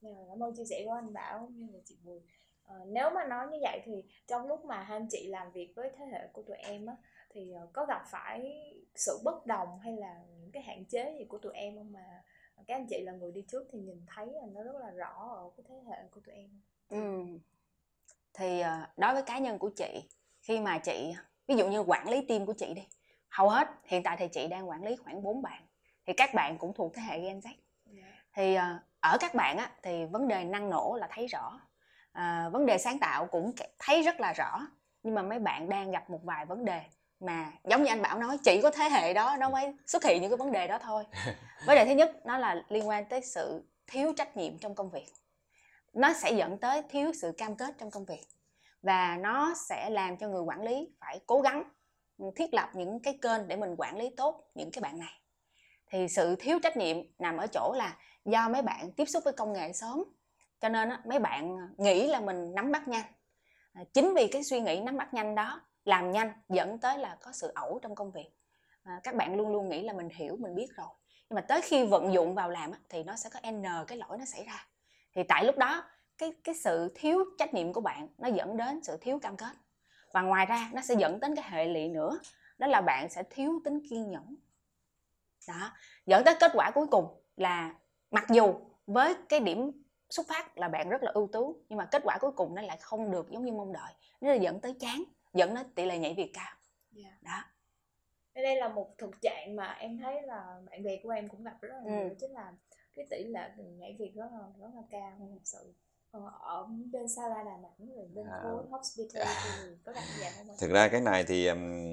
Dạ, 0.00 0.10
cảm 0.28 0.42
ơn 0.42 0.54
chia 0.56 0.64
sẻ 0.64 0.82
của 0.84 0.92
anh 0.92 1.12
Bảo 1.12 1.48
như 1.52 1.66
là 1.72 1.78
chị 1.84 1.96
Bùi. 2.04 2.20
À, 2.64 2.76
nếu 2.86 3.10
mà 3.10 3.24
nói 3.24 3.46
như 3.52 3.58
vậy 3.62 3.80
thì 3.84 4.04
trong 4.26 4.46
lúc 4.46 4.64
mà 4.64 4.82
hai 4.82 4.96
anh 4.98 5.08
chị 5.10 5.26
làm 5.26 5.52
việc 5.52 5.72
với 5.76 5.90
thế 5.98 6.04
hệ 6.06 6.28
của 6.32 6.42
tụi 6.42 6.56
em 6.56 6.86
á 6.86 6.96
thì 7.30 7.52
ờ, 7.52 7.68
có 7.72 7.86
gặp 7.86 8.02
phải 8.10 8.62
sự 8.94 9.18
bất 9.24 9.46
đồng 9.46 9.78
hay 9.78 9.96
là 9.96 10.20
những 10.40 10.50
cái 10.52 10.62
hạn 10.62 10.84
chế 10.84 11.16
gì 11.18 11.24
của 11.24 11.38
tụi 11.38 11.52
em 11.52 11.76
không 11.76 11.92
mà 11.92 12.22
các 12.66 12.74
anh 12.74 12.86
chị 12.86 13.02
là 13.02 13.12
người 13.12 13.32
đi 13.32 13.44
trước 13.48 13.68
thì 13.72 13.78
nhìn 13.78 14.04
thấy 14.06 14.26
là 14.26 14.46
nó 14.52 14.62
rất 14.62 14.76
là 14.80 14.90
rõ 14.90 15.28
ở 15.36 15.50
cái 15.56 15.64
thế 15.68 15.74
hệ 15.90 15.96
của 16.10 16.20
tụi 16.20 16.34
em. 16.34 16.60
Ừ. 16.88 17.24
Thì 18.34 18.60
ờ, 18.60 18.86
đối 18.96 19.14
với 19.14 19.22
cá 19.22 19.38
nhân 19.38 19.58
của 19.58 19.70
chị 19.76 20.08
khi 20.40 20.60
mà 20.60 20.78
chị 20.78 21.14
ví 21.46 21.54
dụ 21.56 21.68
như 21.68 21.80
quản 21.80 22.08
lý 22.08 22.26
team 22.26 22.46
của 22.46 22.52
chị 22.52 22.74
đi 22.74 22.82
hầu 23.32 23.48
hết 23.48 23.68
hiện 23.84 24.02
tại 24.02 24.16
thì 24.16 24.28
chị 24.28 24.46
đang 24.46 24.68
quản 24.68 24.84
lý 24.84 24.96
khoảng 24.96 25.22
4 25.22 25.42
bạn. 25.42 25.62
Thì 26.06 26.12
các 26.12 26.34
bạn 26.34 26.58
cũng 26.58 26.72
thuộc 26.74 26.92
thế 26.94 27.02
hệ 27.02 27.20
Gen 27.20 27.38
Z. 27.38 27.48
Dạ. 27.86 28.02
thì 28.32 28.56
uh, 28.56 28.62
ở 29.00 29.16
các 29.20 29.34
bạn 29.34 29.58
á, 29.58 29.70
thì 29.82 30.04
vấn 30.04 30.28
đề 30.28 30.44
năng 30.44 30.70
nổ 30.70 30.96
là 31.00 31.08
thấy 31.10 31.26
rõ. 31.26 31.60
Uh, 32.18 32.52
vấn 32.52 32.66
đề 32.66 32.78
sáng 32.78 32.98
tạo 32.98 33.26
cũng 33.26 33.52
thấy 33.78 34.02
rất 34.02 34.20
là 34.20 34.32
rõ. 34.32 34.66
Nhưng 35.02 35.14
mà 35.14 35.22
mấy 35.22 35.38
bạn 35.38 35.68
đang 35.68 35.90
gặp 35.90 36.10
một 36.10 36.20
vài 36.22 36.46
vấn 36.46 36.64
đề 36.64 36.82
mà 37.20 37.52
giống 37.64 37.82
như 37.82 37.88
anh 37.88 38.02
bảo 38.02 38.18
nói 38.18 38.38
chỉ 38.44 38.60
có 38.62 38.70
thế 38.70 38.88
hệ 38.88 39.14
đó 39.14 39.36
nó 39.38 39.50
mới 39.50 39.74
xuất 39.86 40.04
hiện 40.04 40.22
những 40.22 40.30
cái 40.30 40.36
vấn 40.36 40.52
đề 40.52 40.66
đó 40.66 40.78
thôi. 40.82 41.04
Vấn 41.66 41.76
đề 41.76 41.84
thứ 41.84 41.90
nhất 41.90 42.16
nó 42.24 42.38
là 42.38 42.62
liên 42.68 42.88
quan 42.88 43.04
tới 43.04 43.20
sự 43.22 43.62
thiếu 43.86 44.12
trách 44.16 44.36
nhiệm 44.36 44.58
trong 44.58 44.74
công 44.74 44.90
việc. 44.90 45.06
Nó 45.92 46.12
sẽ 46.12 46.32
dẫn 46.32 46.58
tới 46.58 46.82
thiếu 46.88 47.12
sự 47.20 47.32
cam 47.38 47.56
kết 47.56 47.74
trong 47.78 47.90
công 47.90 48.04
việc. 48.04 48.22
Và 48.82 49.16
nó 49.16 49.54
sẽ 49.68 49.90
làm 49.90 50.16
cho 50.16 50.28
người 50.28 50.42
quản 50.42 50.62
lý 50.62 50.88
phải 51.00 51.20
cố 51.26 51.40
gắng 51.40 51.62
thiết 52.36 52.54
lập 52.54 52.70
những 52.74 53.00
cái 53.00 53.18
kênh 53.22 53.48
để 53.48 53.56
mình 53.56 53.74
quản 53.78 53.98
lý 53.98 54.10
tốt 54.16 54.50
những 54.54 54.70
cái 54.70 54.80
bạn 54.80 54.98
này. 54.98 55.20
Thì 55.86 56.08
sự 56.08 56.36
thiếu 56.36 56.58
trách 56.62 56.76
nhiệm 56.76 56.96
nằm 57.18 57.36
ở 57.36 57.46
chỗ 57.46 57.72
là 57.76 57.96
do 58.24 58.48
mấy 58.48 58.62
bạn 58.62 58.92
tiếp 58.92 59.04
xúc 59.04 59.24
với 59.24 59.32
công 59.32 59.52
nghệ 59.52 59.72
sớm 59.72 60.04
cho 60.60 60.68
nên 60.68 60.88
á, 60.88 61.02
mấy 61.04 61.18
bạn 61.18 61.56
nghĩ 61.76 62.06
là 62.06 62.20
mình 62.20 62.54
nắm 62.54 62.72
bắt 62.72 62.88
nhanh. 62.88 63.04
À, 63.72 63.84
chính 63.94 64.14
vì 64.14 64.26
cái 64.26 64.44
suy 64.44 64.60
nghĩ 64.60 64.80
nắm 64.80 64.96
bắt 64.96 65.14
nhanh 65.14 65.34
đó 65.34 65.60
làm 65.84 66.10
nhanh 66.10 66.32
dẫn 66.48 66.78
tới 66.78 66.98
là 66.98 67.16
có 67.20 67.32
sự 67.32 67.52
ẩu 67.54 67.78
trong 67.82 67.94
công 67.94 68.12
việc. 68.12 68.30
À, 68.82 69.00
các 69.02 69.14
bạn 69.14 69.36
luôn 69.36 69.52
luôn 69.52 69.68
nghĩ 69.68 69.82
là 69.82 69.92
mình 69.92 70.08
hiểu 70.08 70.36
mình 70.40 70.54
biết 70.54 70.68
rồi. 70.76 70.88
Nhưng 71.30 71.34
mà 71.34 71.40
tới 71.40 71.60
khi 71.62 71.84
vận 71.84 72.12
dụng 72.12 72.34
vào 72.34 72.50
làm 72.50 72.70
á, 72.72 72.78
thì 72.88 73.02
nó 73.02 73.16
sẽ 73.16 73.30
có 73.30 73.50
n 73.50 73.62
cái 73.86 73.98
lỗi 73.98 74.18
nó 74.18 74.24
xảy 74.24 74.44
ra. 74.44 74.66
Thì 75.14 75.22
tại 75.28 75.44
lúc 75.44 75.58
đó 75.58 75.84
cái 76.18 76.32
cái 76.44 76.54
sự 76.54 76.92
thiếu 76.94 77.24
trách 77.38 77.54
nhiệm 77.54 77.72
của 77.72 77.80
bạn 77.80 78.08
nó 78.18 78.28
dẫn 78.28 78.56
đến 78.56 78.82
sự 78.82 78.96
thiếu 79.00 79.18
cam 79.18 79.36
kết 79.36 79.52
và 80.12 80.22
ngoài 80.22 80.46
ra 80.46 80.70
nó 80.72 80.82
sẽ 80.82 80.94
dẫn 80.98 81.20
đến 81.20 81.36
cái 81.36 81.44
hệ 81.48 81.66
lụy 81.66 81.88
nữa 81.88 82.18
đó 82.58 82.66
là 82.66 82.80
bạn 82.80 83.08
sẽ 83.10 83.22
thiếu 83.30 83.60
tính 83.64 83.80
kiên 83.90 84.10
nhẫn 84.10 84.34
đó 85.48 85.72
dẫn 86.06 86.24
tới 86.24 86.34
kết 86.40 86.50
quả 86.54 86.70
cuối 86.74 86.86
cùng 86.90 87.06
là 87.36 87.74
mặc 88.10 88.24
dù 88.30 88.54
với 88.86 89.14
cái 89.28 89.40
điểm 89.40 89.72
xuất 90.10 90.26
phát 90.28 90.58
là 90.58 90.68
bạn 90.68 90.88
rất 90.88 91.02
là 91.02 91.10
ưu 91.14 91.28
tú 91.32 91.56
nhưng 91.68 91.78
mà 91.78 91.88
kết 91.90 92.02
quả 92.04 92.18
cuối 92.20 92.32
cùng 92.32 92.54
nó 92.54 92.62
lại 92.62 92.78
không 92.80 93.10
được 93.10 93.30
giống 93.30 93.44
như 93.44 93.52
mong 93.52 93.72
đợi 93.72 93.92
nó 94.20 94.28
là 94.30 94.34
dẫn 94.34 94.60
tới 94.60 94.76
chán 94.80 95.04
dẫn 95.34 95.54
đến 95.54 95.74
tỷ 95.74 95.86
lệ 95.86 95.98
nhảy 95.98 96.14
việc 96.14 96.30
cao 96.34 96.54
yeah. 96.96 97.14
Dạ. 97.22 97.30
đó 97.30 98.42
đây 98.42 98.56
là 98.56 98.68
một 98.68 98.94
thực 98.98 99.10
trạng 99.22 99.56
mà 99.56 99.72
em 99.72 99.98
thấy 99.98 100.22
là 100.22 100.60
bạn 100.70 100.82
bè 100.82 101.00
của 101.02 101.10
em 101.10 101.28
cũng 101.28 101.44
gặp 101.44 101.56
rất 101.60 101.74
là 101.74 101.90
nhiều 101.90 102.08
ừ. 102.08 102.16
chính 102.20 102.32
là 102.32 102.52
cái 102.94 103.06
tỷ 103.10 103.24
lệ 103.24 103.50
nhảy 103.56 103.96
việc 103.98 104.14
rất 104.14 104.32
là 104.32 104.46
rất 104.60 104.70
là 104.74 104.82
cao 104.90 105.16
thật 105.18 105.40
sự 105.44 105.74
Ờ, 106.12 106.20
ở 106.40 106.66
bên 106.92 107.08
Sala 107.08 107.42
Đà 107.44 107.56
Nẵng 107.56 107.96
rồi 107.96 108.06
bên 108.14 108.26
à. 108.26 108.40
khối 108.42 108.64
hospitality 108.70 109.76
có 109.84 109.92
gặp 109.92 110.02
gì 110.18 110.24
không? 110.36 110.56
Thực 110.60 110.70
ra 110.70 110.88
cái 110.88 111.00
này 111.00 111.24
thì 111.24 111.46
um, 111.46 111.92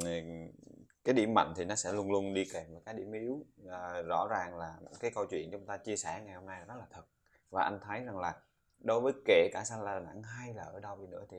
cái 1.03 1.13
điểm 1.13 1.33
mạnh 1.33 1.53
thì 1.55 1.65
nó 1.65 1.75
sẽ 1.75 1.93
luôn 1.93 2.11
luôn 2.11 2.33
đi 2.33 2.45
kèm 2.53 2.65
với 2.71 2.81
cái 2.85 2.93
điểm 2.93 3.11
yếu 3.11 3.45
à, 3.69 4.01
rõ 4.01 4.27
ràng 4.29 4.57
là 4.57 4.77
cái 4.99 5.11
câu 5.15 5.25
chuyện 5.25 5.51
chúng 5.51 5.65
ta 5.65 5.77
chia 5.77 5.95
sẻ 5.95 6.21
ngày 6.25 6.35
hôm 6.35 6.45
nay 6.45 6.63
rất 6.67 6.75
là 6.79 6.85
thật 6.91 7.03
và 7.49 7.63
anh 7.63 7.79
thấy 7.81 8.03
rằng 8.03 8.17
là 8.17 8.41
đối 8.79 9.01
với 9.01 9.13
kể 9.25 9.49
cả 9.53 9.63
Sala 9.63 9.93
Đà 9.93 9.99
Nẵng 9.99 10.23
hay 10.23 10.53
là 10.53 10.63
ở 10.63 10.79
đâu 10.79 10.97
đi 11.01 11.07
nữa 11.07 11.25
thì 11.29 11.37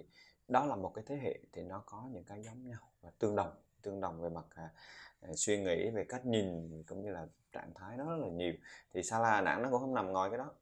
đó 0.48 0.66
là 0.66 0.76
một 0.76 0.92
cái 0.94 1.04
thế 1.06 1.16
hệ 1.16 1.38
thì 1.52 1.62
nó 1.62 1.82
có 1.86 2.08
những 2.12 2.24
cái 2.24 2.42
giống 2.42 2.66
nhau 2.66 2.90
và 3.02 3.10
tương 3.18 3.36
đồng 3.36 3.50
tương 3.82 4.00
đồng 4.00 4.20
về 4.20 4.28
mặt 4.28 4.44
à, 4.54 4.70
à, 5.20 5.28
suy 5.36 5.58
nghĩ 5.58 5.90
về 5.90 6.04
cách 6.08 6.26
nhìn 6.26 6.82
cũng 6.88 7.02
như 7.02 7.10
là 7.10 7.26
trạng 7.52 7.74
thái 7.74 7.96
nó 7.96 8.04
rất 8.04 8.16
là 8.16 8.28
nhiều 8.28 8.52
thì 8.94 9.02
Sala 9.02 9.30
Đà 9.30 9.40
Nẵng 9.40 9.62
nó 9.62 9.70
cũng 9.70 9.80
không 9.80 9.94
nằm 9.94 10.12
ngoài 10.12 10.30
cái 10.30 10.38
đó 10.38 10.54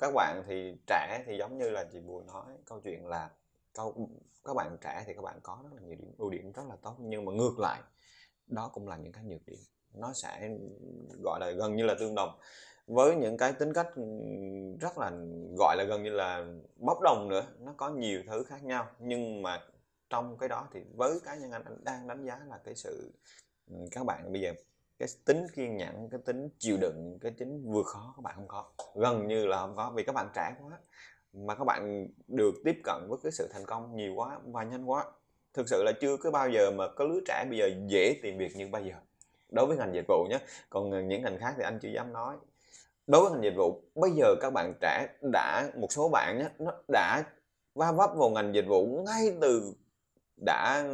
các 0.00 0.12
bạn 0.14 0.42
thì 0.46 0.74
trẻ 0.86 1.22
thì 1.26 1.36
giống 1.38 1.58
như 1.58 1.70
là 1.70 1.84
chị 1.92 2.00
Bùi 2.00 2.24
nói, 2.24 2.44
câu 2.66 2.80
chuyện 2.80 3.06
là 3.06 3.30
câu, 3.74 4.08
các 4.44 4.54
bạn 4.56 4.76
trẻ 4.80 5.04
thì 5.06 5.14
các 5.14 5.22
bạn 5.22 5.40
có 5.42 5.58
rất 5.62 5.70
là 5.72 5.82
nhiều 5.82 5.96
điểm, 5.96 6.12
ưu 6.18 6.30
điểm 6.30 6.52
rất 6.52 6.62
là 6.68 6.76
tốt, 6.82 6.96
nhưng 7.00 7.24
mà 7.24 7.32
ngược 7.32 7.58
lại, 7.58 7.82
đó 8.46 8.70
cũng 8.72 8.88
là 8.88 8.96
những 8.96 9.12
cái 9.12 9.24
nhược 9.24 9.46
điểm. 9.46 9.58
Nó 9.94 10.12
sẽ 10.12 10.50
gọi 11.22 11.40
là 11.40 11.50
gần 11.50 11.76
như 11.76 11.84
là 11.84 11.94
tương 12.00 12.14
đồng 12.14 12.38
với 12.86 13.16
những 13.16 13.36
cái 13.36 13.52
tính 13.52 13.72
cách 13.72 13.88
rất 14.80 14.98
là, 14.98 15.10
gọi 15.58 15.76
là 15.76 15.84
gần 15.88 16.02
như 16.02 16.10
là 16.10 16.46
bốc 16.76 16.98
đồng 17.02 17.28
nữa, 17.28 17.46
nó 17.58 17.74
có 17.76 17.90
nhiều 17.90 18.22
thứ 18.26 18.44
khác 18.44 18.64
nhau. 18.64 18.86
Nhưng 18.98 19.42
mà 19.42 19.60
trong 20.10 20.38
cái 20.38 20.48
đó 20.48 20.68
thì 20.72 20.80
với 20.96 21.20
cá 21.24 21.36
nhân 21.36 21.50
anh 21.50 21.62
đang 21.84 22.06
đánh 22.06 22.24
giá 22.26 22.40
là 22.48 22.58
cái 22.64 22.74
sự 22.74 23.12
các 23.90 24.04
bạn 24.06 24.32
bây 24.32 24.42
giờ 24.42 24.52
cái 25.04 25.10
tính 25.24 25.46
kiên 25.54 25.76
nhẫn, 25.76 26.08
cái 26.10 26.20
tính 26.26 26.48
chịu 26.58 26.76
đựng, 26.80 27.18
cái 27.20 27.32
tính 27.38 27.62
vượt 27.72 27.86
khó 27.86 28.14
các 28.16 28.22
bạn 28.22 28.34
không 28.36 28.48
có. 28.48 28.64
Gần 28.94 29.26
như 29.26 29.46
là 29.46 29.58
không 29.58 29.76
có, 29.76 29.92
vì 29.94 30.04
các 30.04 30.14
bạn 30.14 30.28
trẻ 30.34 30.54
quá, 30.62 30.78
mà 31.32 31.54
các 31.54 31.64
bạn 31.64 32.08
được 32.26 32.54
tiếp 32.64 32.80
cận 32.84 33.06
với 33.08 33.18
cái 33.22 33.32
sự 33.32 33.48
thành 33.52 33.64
công 33.66 33.96
nhiều 33.96 34.14
quá 34.14 34.38
và 34.44 34.62
nhanh 34.62 34.84
quá. 34.84 35.04
Thực 35.54 35.68
sự 35.68 35.82
là 35.82 35.92
chưa 36.00 36.16
có 36.16 36.30
bao 36.30 36.50
giờ 36.50 36.70
mà 36.70 36.88
có 36.96 37.04
lứa 37.04 37.20
trẻ 37.26 37.44
bây 37.48 37.58
giờ 37.58 37.70
dễ 37.86 38.20
tìm 38.22 38.38
việc 38.38 38.56
như 38.56 38.68
bây 38.68 38.84
giờ. 38.84 38.94
Đối 39.50 39.66
với 39.66 39.76
ngành 39.76 39.94
dịch 39.94 40.04
vụ 40.08 40.26
nhé 40.30 40.38
còn 40.70 41.08
những 41.08 41.22
ngành 41.22 41.38
khác 41.38 41.54
thì 41.56 41.62
anh 41.64 41.78
chưa 41.82 41.88
dám 41.88 42.12
nói. 42.12 42.36
Đối 43.06 43.22
với 43.22 43.32
ngành 43.32 43.42
dịch 43.42 43.56
vụ, 43.56 43.82
bây 43.94 44.10
giờ 44.10 44.34
các 44.40 44.52
bạn 44.54 44.74
trẻ 44.80 45.08
đã, 45.32 45.70
một 45.76 45.92
số 45.92 46.08
bạn 46.08 46.38
nhé 46.38 46.48
nó 46.58 46.72
đã 46.88 47.22
va 47.74 47.92
vấp 47.92 48.10
vào 48.16 48.30
ngành 48.30 48.54
dịch 48.54 48.66
vụ 48.68 49.04
ngay 49.06 49.36
từ, 49.40 49.74
đã, 50.36 50.84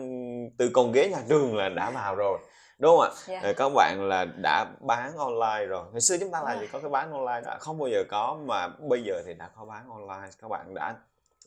từ 0.59 0.71
con 0.75 0.93
ghế 0.93 1.09
nhà 1.09 1.23
trường 1.29 1.57
là 1.57 1.69
đã 1.69 1.91
vào 1.91 2.15
rồi 2.15 2.39
đúng 2.81 2.97
không 2.97 3.01
ạ? 3.01 3.11
Yeah. 3.29 3.45
Dạ. 3.45 3.53
các 3.57 3.69
bạn 3.75 4.09
là 4.09 4.25
đã 4.43 4.67
bán 4.81 5.17
online 5.17 5.67
rồi. 5.67 5.85
Hồi 5.93 6.01
xưa 6.01 6.17
chúng 6.21 6.31
ta 6.31 6.43
là 6.43 6.61
gì 6.61 6.67
có 6.73 6.81
cái 6.81 6.91
bán 6.91 7.13
online 7.13 7.41
đã 7.45 7.59
không 7.61 7.79
bao 7.79 7.89
giờ 7.89 8.05
có 8.09 8.39
mà 8.47 8.69
bây 8.69 9.03
giờ 9.03 9.23
thì 9.27 9.35
đã 9.35 9.51
có 9.57 9.65
bán 9.65 9.89
online. 9.89 10.31
Các 10.39 10.49
bạn 10.49 10.75
đã 10.75 10.97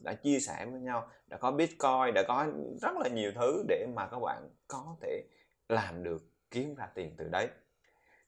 đã 0.03 0.13
chia 0.13 0.39
sẻ 0.39 0.65
với 0.71 0.81
nhau 0.81 1.07
đã 1.27 1.37
có 1.37 1.51
bitcoin 1.51 2.13
đã 2.15 2.23
có 2.27 2.47
rất 2.81 2.97
là 2.99 3.09
nhiều 3.09 3.31
thứ 3.35 3.63
để 3.67 3.85
mà 3.95 4.07
các 4.07 4.19
bạn 4.19 4.49
có 4.67 4.95
thể 5.01 5.23
làm 5.69 6.03
được 6.03 6.23
kiếm 6.51 6.75
ra 6.75 6.87
tiền 6.95 7.15
từ 7.17 7.25
đấy. 7.29 7.47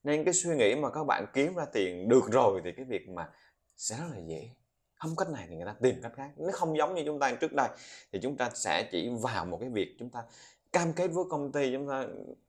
Nên 0.03 0.23
cái 0.23 0.33
suy 0.33 0.55
nghĩ 0.55 0.75
mà 0.75 0.89
các 0.89 1.03
bạn 1.03 1.25
kiếm 1.33 1.55
ra 1.55 1.65
tiền 1.73 2.09
được 2.09 2.31
rồi 2.31 2.61
thì 2.63 2.71
cái 2.71 2.85
việc 2.85 3.09
mà 3.09 3.29
sẽ 3.77 3.95
rất 3.95 4.05
là 4.11 4.19
dễ. 4.27 4.49
Không 4.95 5.15
cách 5.15 5.29
này 5.29 5.45
thì 5.49 5.55
người 5.55 5.65
ta 5.65 5.75
tìm 5.81 5.95
cách 6.03 6.11
khác. 6.15 6.29
Nó 6.37 6.51
không 6.53 6.77
giống 6.77 6.95
như 6.95 7.03
chúng 7.05 7.19
ta 7.19 7.31
trước 7.31 7.53
đây 7.53 7.67
thì 8.11 8.19
chúng 8.23 8.37
ta 8.37 8.49
sẽ 8.53 8.89
chỉ 8.91 9.11
vào 9.21 9.45
một 9.45 9.57
cái 9.61 9.69
việc 9.69 9.95
chúng 9.99 10.09
ta 10.09 10.23
cam 10.75 10.93
kết 10.93 11.07
với 11.07 11.25
công 11.29 11.51
ty 11.51 11.73
chúng 11.73 11.89
ta 11.89 12.05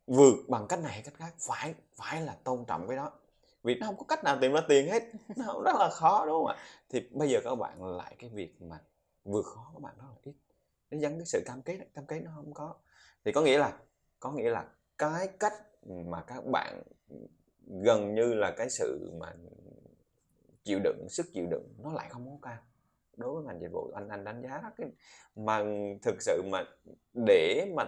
vượt 0.06 0.34
bằng 0.48 0.66
cách 0.68 0.80
này 0.82 1.02
cách 1.04 1.14
khác, 1.16 1.34
phải 1.38 1.74
phải 1.94 2.22
là 2.22 2.36
tôn 2.44 2.64
trọng 2.68 2.88
cái 2.88 2.96
đó. 2.96 3.12
Vì 3.62 3.74
nó 3.74 3.86
không 3.86 3.96
có 3.96 4.04
cách 4.08 4.24
nào 4.24 4.38
tìm 4.40 4.52
ra 4.52 4.60
tiền 4.68 4.90
hết, 4.90 5.02
nó 5.36 5.62
rất 5.64 5.76
là 5.78 5.88
khó, 5.92 6.24
đúng 6.26 6.34
không 6.34 6.46
ạ? 6.46 6.56
Thì 6.88 7.08
bây 7.10 7.28
giờ 7.28 7.40
các 7.44 7.54
bạn 7.54 7.96
lại 7.96 8.16
cái 8.18 8.30
việc 8.30 8.62
mà 8.62 8.78
vượt 9.24 9.42
khó 9.42 9.70
các 9.74 9.82
bạn 9.82 9.94
rất 9.98 10.04
là 10.10 10.16
ít. 10.22 10.32
Nó 10.90 10.98
dẫn 10.98 11.12
cái 11.18 11.26
sự 11.26 11.42
cam 11.46 11.62
kết 11.62 11.78
cam 11.94 12.06
kết 12.06 12.20
nó 12.24 12.30
không 12.34 12.54
có. 12.54 12.74
Thì 13.24 13.32
có 13.32 13.42
nghĩa 13.42 13.58
là, 13.58 13.78
có 14.20 14.32
nghĩa 14.32 14.50
là 14.50 14.64
cái 14.98 15.28
cách 15.40 15.54
mà 15.86 16.22
các 16.26 16.44
bạn 16.52 16.82
gần 17.66 18.14
như 18.14 18.34
là 18.34 18.54
cái 18.56 18.70
sự 18.70 19.10
mà 19.20 19.34
chịu 20.64 20.78
đựng, 20.84 21.06
sức 21.08 21.26
chịu 21.32 21.46
đựng 21.50 21.74
nó 21.82 21.92
lại 21.92 22.08
không 22.10 22.30
có 22.30 22.48
cao. 22.48 22.58
Đối 23.16 23.34
với 23.34 23.44
ngành 23.44 23.60
dịch 23.60 23.72
vụ, 23.72 23.92
anh 23.94 24.08
anh 24.08 24.24
đánh 24.24 24.42
giá 24.42 24.62
cái 24.76 24.88
mà 25.36 25.62
thực 26.02 26.22
sự 26.22 26.42
mà 26.50 26.64
để 27.26 27.72
mà 27.76 27.84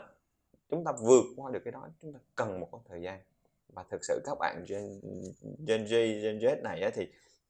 chúng 0.70 0.84
ta 0.84 0.92
vượt 1.00 1.24
qua 1.36 1.50
được 1.50 1.60
cái 1.64 1.72
đó 1.72 1.88
chúng 2.02 2.12
ta 2.12 2.18
cần 2.36 2.60
một 2.60 2.68
thời 2.88 3.02
gian. 3.02 3.20
Và 3.68 3.84
thực 3.90 4.04
sự 4.04 4.20
các 4.24 4.38
bạn 4.40 4.64
Gen, 4.68 5.00
Gen 5.66 5.84
Z, 5.84 6.22
Gen 6.22 6.38
Z 6.38 6.62
này 6.62 6.82
á, 6.82 6.90
thì 6.94 7.08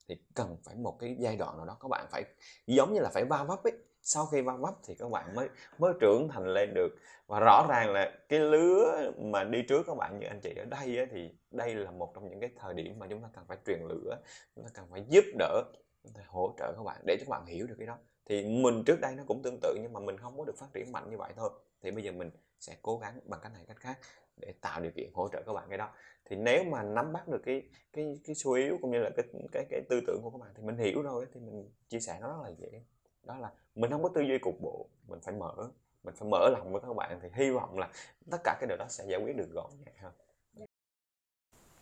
thì 0.08 0.16
cần 0.34 0.56
phải 0.64 0.76
một 0.76 0.96
cái 0.98 1.16
giai 1.18 1.36
đoạn 1.36 1.56
nào 1.56 1.66
đó 1.66 1.76
các 1.80 1.88
bạn 1.88 2.06
phải 2.10 2.24
giống 2.66 2.94
như 2.94 3.00
là 3.00 3.10
phải 3.14 3.24
va 3.24 3.44
vấp 3.44 3.64
ấy. 3.64 3.72
Sau 4.02 4.26
khi 4.26 4.40
va 4.40 4.56
vấp 4.56 4.74
thì 4.84 4.94
các 4.94 5.10
bạn 5.10 5.34
mới 5.34 5.48
mới 5.78 5.92
trưởng 6.00 6.28
thành 6.28 6.46
lên 6.46 6.74
được. 6.74 6.88
Và 7.26 7.40
rõ 7.40 7.66
ràng 7.68 7.92
là 7.92 8.18
cái 8.28 8.40
lứa 8.40 9.10
mà 9.18 9.44
đi 9.44 9.62
trước 9.68 9.82
các 9.86 9.96
bạn 9.96 10.18
như 10.18 10.26
anh 10.26 10.40
chị 10.42 10.54
ở 10.56 10.64
đây 10.64 10.96
ấy, 10.96 11.06
thì 11.10 11.30
đây 11.50 11.74
là 11.74 11.90
một 11.90 12.14
trong 12.14 12.30
những 12.30 12.40
cái 12.40 12.50
thời 12.56 12.74
điểm 12.74 12.98
mà 12.98 13.06
chúng 13.10 13.22
ta 13.22 13.28
cần 13.34 13.44
phải 13.48 13.58
truyền 13.66 13.80
lửa 13.88 14.16
chúng 14.56 14.64
ta 14.64 14.70
cần 14.74 14.86
phải 14.90 15.04
giúp 15.08 15.24
đỡ 15.38 15.62
chúng 16.02 16.12
ta 16.12 16.22
hỗ 16.26 16.54
trợ 16.58 16.72
các 16.76 16.82
bạn 16.82 17.00
để 17.06 17.16
các 17.16 17.28
bạn 17.28 17.46
hiểu 17.46 17.66
được 17.66 17.74
cái 17.78 17.86
đó. 17.86 17.98
Thì 18.26 18.44
mình 18.44 18.82
trước 18.86 19.00
đây 19.00 19.14
nó 19.16 19.22
cũng 19.26 19.42
tương 19.42 19.58
tự 19.60 19.76
nhưng 19.82 19.92
mà 19.92 20.00
mình 20.00 20.18
không 20.18 20.38
có 20.38 20.44
được 20.44 20.56
phát 20.58 20.68
triển 20.74 20.92
mạnh 20.92 21.10
như 21.10 21.16
vậy 21.16 21.32
thôi. 21.36 21.50
Thì 21.82 21.90
bây 21.90 22.04
giờ 22.04 22.12
mình 22.12 22.30
sẽ 22.60 22.76
cố 22.82 22.98
gắng 22.98 23.20
bằng 23.24 23.40
cách 23.42 23.52
này 23.52 23.64
cách 23.68 23.76
khác 23.80 23.98
để 24.36 24.52
tạo 24.60 24.80
điều 24.80 24.92
kiện 24.92 25.10
hỗ 25.14 25.28
trợ 25.28 25.42
các 25.46 25.52
bạn 25.52 25.68
cái 25.68 25.78
đó. 25.78 25.90
Thì 26.24 26.36
nếu 26.36 26.64
mà 26.64 26.82
nắm 26.82 27.12
bắt 27.12 27.28
được 27.28 27.42
cái 27.44 27.62
cái 27.92 28.20
cái 28.24 28.34
suy 28.34 28.62
yếu 28.62 28.78
cũng 28.82 28.90
như 28.90 28.98
là 28.98 29.10
cái 29.16 29.26
cái 29.52 29.64
cái 29.70 29.80
tư 29.88 30.00
tưởng 30.06 30.20
của 30.22 30.30
các 30.30 30.40
bạn 30.40 30.50
thì 30.56 30.62
mình 30.62 30.76
hiểu 30.76 31.02
rồi 31.02 31.26
thì 31.34 31.40
mình 31.40 31.70
chia 31.88 32.00
sẻ 32.00 32.18
nó 32.20 32.28
rất 32.28 32.42
là 32.44 32.50
dễ. 32.58 32.82
Đó 33.22 33.36
là 33.36 33.52
mình 33.74 33.90
không 33.90 34.02
có 34.02 34.08
tư 34.14 34.20
duy 34.20 34.38
cục 34.38 34.60
bộ 34.60 34.86
mình 35.08 35.20
phải 35.20 35.34
mở 35.34 35.70
mình 36.02 36.14
phải 36.14 36.28
mở 36.28 36.48
lòng 36.52 36.72
với 36.72 36.80
các 36.80 36.96
bạn 36.96 37.18
thì 37.22 37.28
hy 37.32 37.50
vọng 37.50 37.78
là 37.78 37.90
tất 38.30 38.38
cả 38.44 38.56
cái 38.60 38.68
điều 38.68 38.76
đó 38.76 38.86
sẽ 38.88 39.04
giải 39.08 39.20
quyết 39.24 39.36
được 39.36 39.50
gọn 39.52 39.70
nhẹ 39.84 39.92
hơn. 39.98 40.12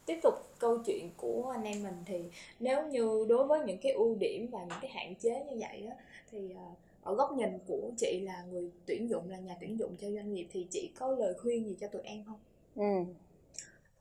Tiếp 0.06 0.18
tục 0.22 0.34
câu 0.58 0.78
chuyện 0.86 1.10
của 1.16 1.50
anh 1.50 1.64
em 1.64 1.82
mình 1.82 2.02
thì 2.06 2.30
nếu 2.60 2.86
như 2.86 3.26
đối 3.28 3.46
với 3.46 3.60
những 3.60 3.78
cái 3.82 3.92
ưu 3.92 4.14
điểm 4.14 4.48
và 4.52 4.58
những 4.58 4.78
cái 4.80 4.90
hạn 4.90 5.14
chế 5.14 5.44
như 5.44 5.56
vậy 5.60 5.82
đó, 5.82 5.94
thì 6.30 6.54
ờ, 6.56 6.64
ở 7.06 7.14
góc 7.14 7.32
nhìn 7.32 7.58
của 7.66 7.90
chị 7.96 8.20
là 8.20 8.42
người 8.42 8.70
tuyển 8.86 9.10
dụng 9.10 9.30
là 9.30 9.38
nhà 9.38 9.56
tuyển 9.60 9.78
dụng 9.78 9.96
cho 10.00 10.10
doanh 10.10 10.32
nghiệp 10.32 10.48
thì 10.52 10.66
chị 10.70 10.92
có 10.98 11.08
lời 11.08 11.34
khuyên 11.42 11.66
gì 11.66 11.76
cho 11.80 11.88
tụi 11.88 12.02
em 12.02 12.24
không? 12.24 12.38
Ừ. 12.74 13.12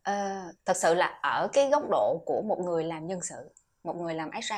À, 0.04 0.46
thật 0.66 0.78
sự 0.78 0.94
là 0.94 1.20
ở 1.22 1.48
cái 1.54 1.70
góc 1.70 1.84
độ 1.90 2.22
của 2.26 2.42
một 2.42 2.60
người 2.60 2.84
làm 2.84 3.08
nhân 3.08 3.20
sự, 3.22 3.50
một 3.84 3.96
người 3.96 4.14
làm 4.14 4.32
HR 4.32 4.54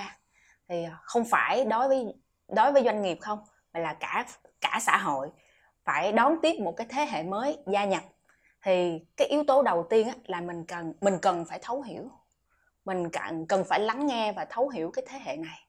thì 0.68 0.86
không 1.02 1.26
phải 1.26 1.66
đối 1.66 1.88
với 1.88 2.06
đối 2.48 2.72
với 2.72 2.84
doanh 2.84 3.02
nghiệp 3.02 3.18
không 3.22 3.40
mà 3.74 3.80
là 3.80 3.94
cả 3.94 4.26
cả 4.62 4.80
xã 4.82 4.98
hội 4.98 5.30
phải 5.84 6.12
đón 6.12 6.36
tiếp 6.42 6.60
một 6.60 6.76
cái 6.78 6.88
thế 6.90 7.06
hệ 7.06 7.24
mới 7.24 7.58
gia 7.72 7.86
nhập 7.86 8.04
thì 8.64 9.00
cái 9.18 9.28
yếu 9.28 9.44
tố 9.44 9.62
đầu 9.62 9.88
tiên 9.90 10.08
là 10.26 10.42
mình 10.42 10.66
cần 10.66 10.94
mình 11.02 11.18
cần 11.22 11.46
phải 11.46 11.60
thấu 11.62 11.82
hiểu 11.82 12.10
mình 12.86 13.10
cần 13.10 13.46
cần 13.46 13.64
phải 13.64 13.80
lắng 13.80 14.08
nghe 14.08 14.32
và 14.32 14.46
thấu 14.46 14.70
hiểu 14.70 14.92
cái 14.92 15.06
thế 15.08 15.20
hệ 15.24 15.38
này 15.38 15.67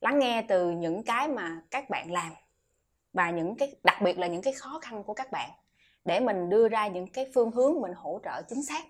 lắng 0.00 0.18
nghe 0.18 0.44
từ 0.48 0.70
những 0.70 1.02
cái 1.02 1.28
mà 1.28 1.60
các 1.70 1.90
bạn 1.90 2.12
làm 2.12 2.32
và 3.12 3.30
những 3.30 3.56
cái 3.56 3.76
đặc 3.84 4.02
biệt 4.02 4.18
là 4.18 4.26
những 4.26 4.42
cái 4.42 4.52
khó 4.52 4.78
khăn 4.82 5.04
của 5.04 5.14
các 5.14 5.30
bạn 5.30 5.50
để 6.04 6.20
mình 6.20 6.50
đưa 6.50 6.68
ra 6.68 6.86
những 6.86 7.06
cái 7.12 7.26
phương 7.34 7.50
hướng 7.50 7.80
mình 7.80 7.92
hỗ 7.92 8.20
trợ 8.24 8.42
chính 8.48 8.62
xác 8.62 8.84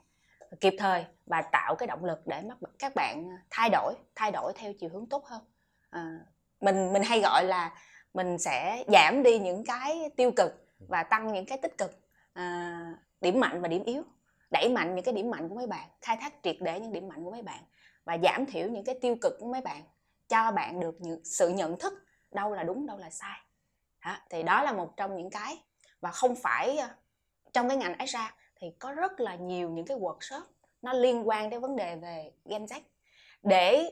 kịp 0.61 0.75
thời 0.79 1.05
và 1.27 1.43
tạo 1.43 1.75
cái 1.75 1.87
động 1.87 2.05
lực 2.05 2.27
để 2.27 2.43
các 2.79 2.95
bạn 2.95 3.29
thay 3.51 3.71
đổi 3.71 3.95
thay 4.15 4.31
đổi 4.31 4.53
theo 4.57 4.73
chiều 4.81 4.91
hướng 4.93 5.07
tốt 5.07 5.25
hơn. 5.25 5.43
À, 5.91 6.19
mình 6.61 6.93
mình 6.93 7.03
hay 7.03 7.21
gọi 7.21 7.45
là 7.45 7.75
mình 8.15 8.39
sẽ 8.39 8.85
giảm 8.89 9.23
đi 9.23 9.39
những 9.39 9.65
cái 9.65 10.11
tiêu 10.17 10.31
cực 10.37 10.69
và 10.89 11.03
tăng 11.03 11.33
những 11.33 11.47
cái 11.47 11.59
tích 11.63 11.79
cực 11.79 12.01
à, 12.33 12.79
điểm 13.21 13.41
mạnh 13.41 13.61
và 13.61 13.69
điểm 13.69 13.85
yếu 13.85 14.03
đẩy 14.51 14.69
mạnh 14.69 14.95
những 14.95 15.05
cái 15.05 15.15
điểm 15.15 15.31
mạnh 15.31 15.49
của 15.49 15.55
mấy 15.55 15.67
bạn 15.67 15.89
khai 16.01 16.17
thác 16.21 16.33
triệt 16.43 16.57
để 16.61 16.81
những 16.81 16.93
điểm 16.93 17.09
mạnh 17.09 17.25
của 17.25 17.31
mấy 17.31 17.43
bạn 17.43 17.63
và 18.05 18.19
giảm 18.23 18.47
thiểu 18.47 18.69
những 18.69 18.85
cái 18.85 18.99
tiêu 19.01 19.17
cực 19.23 19.33
của 19.41 19.53
mấy 19.53 19.61
bạn 19.61 19.83
cho 20.29 20.53
bạn 20.53 20.81
được 20.81 20.97
những 21.01 21.25
sự 21.25 21.49
nhận 21.49 21.79
thức 21.79 21.93
đâu 22.31 22.55
là 22.55 22.63
đúng 22.63 22.87
đâu 22.87 22.99
là 22.99 23.11
sai. 23.11 23.41
Đó, 24.05 24.17
thì 24.31 24.43
đó 24.43 24.63
là 24.63 24.73
một 24.73 24.97
trong 24.97 25.17
những 25.17 25.31
cái. 25.31 25.57
Và 26.01 26.11
không 26.11 26.35
phải 26.37 26.77
ờ, 26.77 26.89
trong 27.53 27.69
cái 27.69 27.77
ngành 27.77 27.99
HR 27.99 28.17
thì 28.61 28.67
có 28.79 28.93
rất 28.93 29.21
là 29.21 29.35
nhiều 29.35 29.71
những 29.71 29.87
cái 29.87 29.97
workshop 29.97 30.43
nó 30.83 30.93
liên 30.93 31.29
quan 31.29 31.51
đến 31.51 31.61
vấn 31.61 31.77
đề 31.77 31.97
về 31.97 32.31
Gen 32.45 32.65
Z. 32.65 32.81
Để 33.43 33.91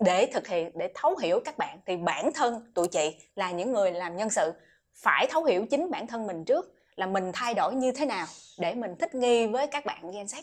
để 0.00 0.26
thực 0.32 0.46
hiện 0.46 0.70
để 0.74 0.92
thấu 0.94 1.16
hiểu 1.16 1.40
các 1.44 1.58
bạn 1.58 1.78
thì 1.86 1.96
bản 1.96 2.32
thân 2.34 2.72
tụi 2.74 2.88
chị 2.88 3.16
là 3.34 3.50
những 3.50 3.72
người 3.72 3.92
làm 3.92 4.16
nhân 4.16 4.30
sự 4.30 4.52
phải 4.94 5.26
thấu 5.30 5.44
hiểu 5.44 5.66
chính 5.70 5.90
bản 5.90 6.06
thân 6.06 6.26
mình 6.26 6.44
trước 6.44 6.74
là 6.96 7.06
mình 7.06 7.30
thay 7.34 7.54
đổi 7.54 7.74
như 7.74 7.92
thế 7.92 8.06
nào 8.06 8.26
để 8.58 8.74
mình 8.74 8.96
thích 8.96 9.14
nghi 9.14 9.46
với 9.46 9.66
các 9.66 9.84
bạn 9.84 10.10
Gen 10.12 10.26
Z. 10.26 10.42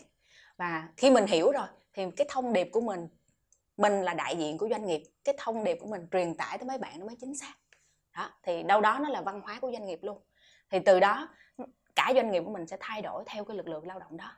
Và 0.56 0.88
khi 0.96 1.10
mình 1.10 1.26
hiểu 1.26 1.52
rồi 1.52 1.66
thì 1.94 2.02
cái 2.16 2.26
thông 2.30 2.52
điệp 2.52 2.68
của 2.72 2.80
mình 2.80 3.08
mình 3.82 4.02
là 4.02 4.14
đại 4.14 4.36
diện 4.36 4.58
của 4.58 4.68
doanh 4.68 4.86
nghiệp 4.86 5.02
cái 5.24 5.34
thông 5.38 5.64
điệp 5.64 5.78
của 5.80 5.86
mình 5.86 6.06
truyền 6.12 6.34
tải 6.34 6.58
tới 6.58 6.66
mấy 6.68 6.78
bạn 6.78 7.00
nó 7.00 7.06
mới 7.06 7.16
chính 7.20 7.36
xác. 7.36 7.54
Đó 8.16 8.30
thì 8.42 8.62
đâu 8.62 8.80
đó 8.80 8.98
nó 9.02 9.08
là 9.08 9.20
văn 9.20 9.40
hóa 9.40 9.58
của 9.60 9.72
doanh 9.72 9.86
nghiệp 9.86 9.98
luôn. 10.02 10.18
Thì 10.70 10.78
từ 10.78 11.00
đó 11.00 11.28
cả 11.94 12.12
doanh 12.14 12.30
nghiệp 12.30 12.42
của 12.44 12.50
mình 12.50 12.66
sẽ 12.66 12.76
thay 12.80 13.02
đổi 13.02 13.24
theo 13.26 13.44
cái 13.44 13.56
lực 13.56 13.68
lượng 13.68 13.86
lao 13.86 13.98
động 13.98 14.16
đó, 14.16 14.32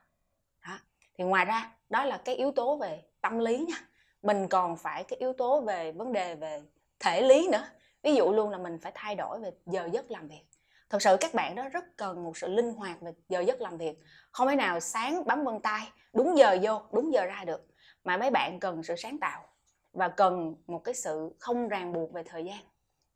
đó. 0.67 0.79
thì 1.19 1.25
ngoài 1.25 1.45
ra 1.45 1.73
đó 1.89 2.05
là 2.05 2.17
cái 2.25 2.35
yếu 2.35 2.53
tố 2.53 2.77
về 2.77 3.03
tâm 3.21 3.39
lý 3.39 3.59
nha. 3.69 3.77
Mình 4.23 4.49
còn 4.49 4.77
phải 4.77 5.05
cái 5.05 5.19
yếu 5.19 5.33
tố 5.33 5.61
về 5.61 5.93
vấn 5.93 6.13
đề 6.13 6.35
về 6.35 6.63
thể 6.99 7.23
lý 7.23 7.49
nữa. 7.53 7.67
Ví 8.03 8.15
dụ 8.15 8.33
luôn 8.33 8.51
là 8.51 8.59
mình 8.59 8.79
phải 8.83 8.93
thay 8.95 9.15
đổi 9.15 9.41
về 9.41 9.51
giờ 9.67 9.89
giấc 9.93 10.11
làm 10.11 10.29
việc. 10.29 10.45
Thật 10.91 11.03
sự 11.03 11.17
các 11.21 11.35
bạn 11.35 11.55
đó 11.55 11.69
rất 11.69 11.85
cần 11.97 12.25
một 12.25 12.37
sự 12.37 12.49
linh 12.49 12.73
hoạt 12.73 13.01
về 13.01 13.13
giờ 13.29 13.41
giấc 13.41 13.61
làm 13.61 13.79
việc. 13.79 13.99
Không 14.33 14.49
thể 14.49 14.57
nào 14.57 14.81
sáng 14.81 15.25
bấm 15.25 15.45
vân 15.45 15.61
tay 15.61 15.89
đúng 16.13 16.39
giờ 16.39 16.59
vô 16.63 16.83
đúng 16.93 17.13
giờ 17.13 17.25
ra 17.25 17.45
được 17.47 17.67
mà 18.05 18.17
mấy 18.17 18.31
bạn 18.31 18.61
cần 18.61 18.83
sự 18.83 18.97
sáng 18.97 19.19
tạo 19.19 19.47
và 19.93 20.09
cần 20.09 20.55
một 20.67 20.85
cái 20.85 20.95
sự 20.95 21.35
không 21.39 21.69
ràng 21.69 21.93
buộc 21.93 22.13
về 22.13 22.23
thời 22.23 22.45
gian. 22.45 22.59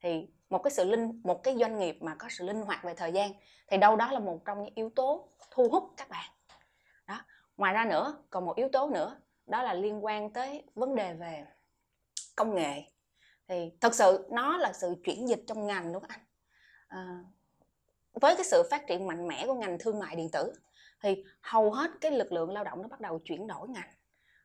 Thì 0.01 0.29
một 0.51 0.63
cái 0.63 0.71
sự 0.71 0.85
linh 0.85 1.21
một 1.25 1.43
cái 1.43 1.57
doanh 1.57 1.79
nghiệp 1.79 1.99
mà 2.01 2.15
có 2.15 2.29
sự 2.31 2.47
linh 2.47 2.63
hoạt 2.63 2.85
về 2.85 2.95
thời 2.95 3.13
gian 3.13 3.33
thì 3.69 3.77
đâu 3.77 3.97
đó 3.97 4.13
là 4.13 4.19
một 4.19 4.41
trong 4.45 4.65
những 4.65 4.75
yếu 4.75 4.91
tố 4.91 5.29
thu 5.51 5.69
hút 5.69 5.91
các 5.97 6.09
bạn. 6.09 6.31
Đó 7.07 7.21
ngoài 7.57 7.75
ra 7.75 7.85
nữa 7.85 8.25
còn 8.31 8.47
một 8.47 8.57
yếu 8.57 8.69
tố 8.73 8.91
nữa 8.91 9.21
đó 9.47 9.63
là 9.63 9.75
liên 9.75 10.05
quan 10.05 10.33
tới 10.33 10.65
vấn 10.75 10.95
đề 10.95 11.15
về 11.15 11.45
công 12.37 12.55
nghệ. 12.55 12.83
Thì 13.49 13.73
thật 13.81 13.95
sự 13.95 14.27
nó 14.31 14.57
là 14.57 14.73
sự 14.73 14.95
chuyển 15.05 15.29
dịch 15.29 15.45
trong 15.47 15.67
ngành 15.67 15.93
đúng 15.93 16.03
không 16.03 16.11
anh. 16.11 16.21
À, 16.89 17.25
với 18.13 18.37
cái 18.37 18.45
sự 18.45 18.63
phát 18.71 18.87
triển 18.87 19.07
mạnh 19.07 19.29
mẽ 19.29 19.47
của 19.47 19.55
ngành 19.55 19.79
thương 19.79 19.99
mại 19.99 20.17
điện 20.17 20.29
tử 20.33 20.53
thì 21.03 21.25
hầu 21.41 21.71
hết 21.71 21.91
cái 22.01 22.13
lực 22.13 22.33
lượng 22.33 22.53
lao 22.53 22.65
động 22.65 22.83
nó 22.83 22.89
bắt 22.89 23.01
đầu 23.01 23.19
chuyển 23.25 23.47
đổi 23.47 23.69
ngành 23.69 23.91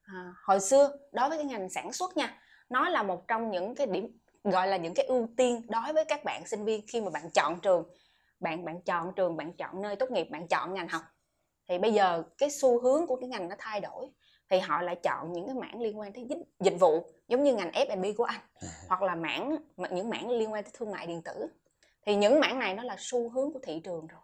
à, 0.04 0.34
hồi 0.44 0.60
xưa 0.60 0.92
đối 1.12 1.30
với 1.30 1.38
cái 1.38 1.46
ngành 1.46 1.70
sản 1.70 1.94
xuất 1.94 2.18
nha 2.18 2.40
nó 2.70 2.90
là 2.90 3.04
một 3.04 3.28
trong 3.28 3.52
những 3.52 3.76
cái 3.76 3.88
điểm 3.88 4.18
gọi 4.44 4.68
là 4.68 4.78
những 4.78 4.94
cái 4.94 5.06
ưu 5.06 5.28
tiên 5.38 5.62
đối 5.70 5.94
với 5.94 6.06
các 6.06 6.24
bạn 6.24 6.48
sinh 6.48 6.66
viên 6.66 6.88
khi 6.88 7.02
mà 7.02 7.10
bạn 7.10 7.30
chọn 7.30 7.60
trường. 7.60 7.84
Bạn 8.40 8.66
bạn 8.66 8.82
chọn 8.82 9.14
trường 9.16 9.38
bạn 9.38 9.54
chọn 9.54 9.82
nơi 9.82 9.96
tốt 9.96 10.12
nghiệp 10.12 10.28
bạn 10.32 10.48
chọn 10.48 10.74
ngành 10.74 10.88
học. 10.88 11.02
Thì 11.70 11.78
bây 11.80 11.94
giờ 11.94 12.24
cái 12.38 12.50
xu 12.50 12.82
hướng 12.82 13.08
của 13.08 13.16
cái 13.16 13.30
ngành 13.30 13.50
nó 13.50 13.56
thay 13.60 13.82
đổi 13.82 14.08
thì 14.50 14.60
họ 14.60 14.82
lại 14.82 14.96
chọn 15.04 15.34
những 15.34 15.46
cái 15.46 15.56
mảng 15.56 15.82
liên 15.82 16.00
quan 16.00 16.14
tới 16.14 16.28
dịch 16.60 16.80
vụ 16.80 17.06
giống 17.28 17.44
như 17.44 17.56
ngành 17.56 17.72
F&B 17.72 18.06
của 18.18 18.24
anh 18.24 18.42
hoặc 18.88 19.02
là 19.02 19.16
mảng 19.16 19.58
những 19.92 20.10
mảng 20.10 20.30
liên 20.30 20.52
quan 20.52 20.64
tới 20.64 20.72
thương 20.74 20.92
mại 20.92 21.08
điện 21.08 21.22
tử. 21.22 21.48
Thì 22.06 22.16
những 22.16 22.40
mảng 22.40 22.60
này 22.60 22.74
nó 22.74 22.84
là 22.84 22.96
xu 23.00 23.30
hướng 23.30 23.54
của 23.54 23.60
thị 23.64 23.82
trường 23.84 24.08
rồi. 24.08 24.22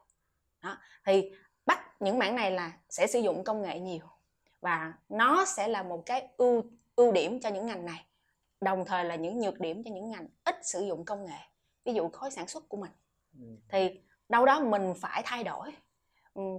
Đó 0.63 0.77
thì 1.05 1.31
bắt 1.65 2.01
những 2.01 2.19
mảng 2.19 2.35
này 2.35 2.51
là 2.51 2.71
sẽ 2.89 3.07
sử 3.07 3.19
dụng 3.19 3.43
công 3.43 3.61
nghệ 3.61 3.79
nhiều 3.79 4.05
và 4.61 4.93
nó 5.09 5.45
sẽ 5.45 5.67
là 5.67 5.83
một 5.83 6.03
cái 6.05 6.27
ưu 6.37 6.63
ưu 6.95 7.11
điểm 7.11 7.39
cho 7.39 7.49
những 7.49 7.65
ngành 7.65 7.85
này 7.85 8.05
đồng 8.61 8.85
thời 8.85 9.05
là 9.05 9.15
những 9.15 9.39
nhược 9.39 9.59
điểm 9.59 9.83
cho 9.83 9.91
những 9.91 10.09
ngành 10.09 10.27
ít 10.43 10.55
sử 10.63 10.81
dụng 10.87 11.05
công 11.05 11.25
nghệ 11.25 11.39
ví 11.85 11.93
dụ 11.93 12.09
khối 12.09 12.31
sản 12.31 12.47
xuất 12.47 12.69
của 12.69 12.77
mình 12.77 12.91
thì 13.69 14.01
đâu 14.29 14.45
đó 14.45 14.59
mình 14.59 14.93
phải 15.01 15.21
thay 15.25 15.43
đổi 15.43 15.71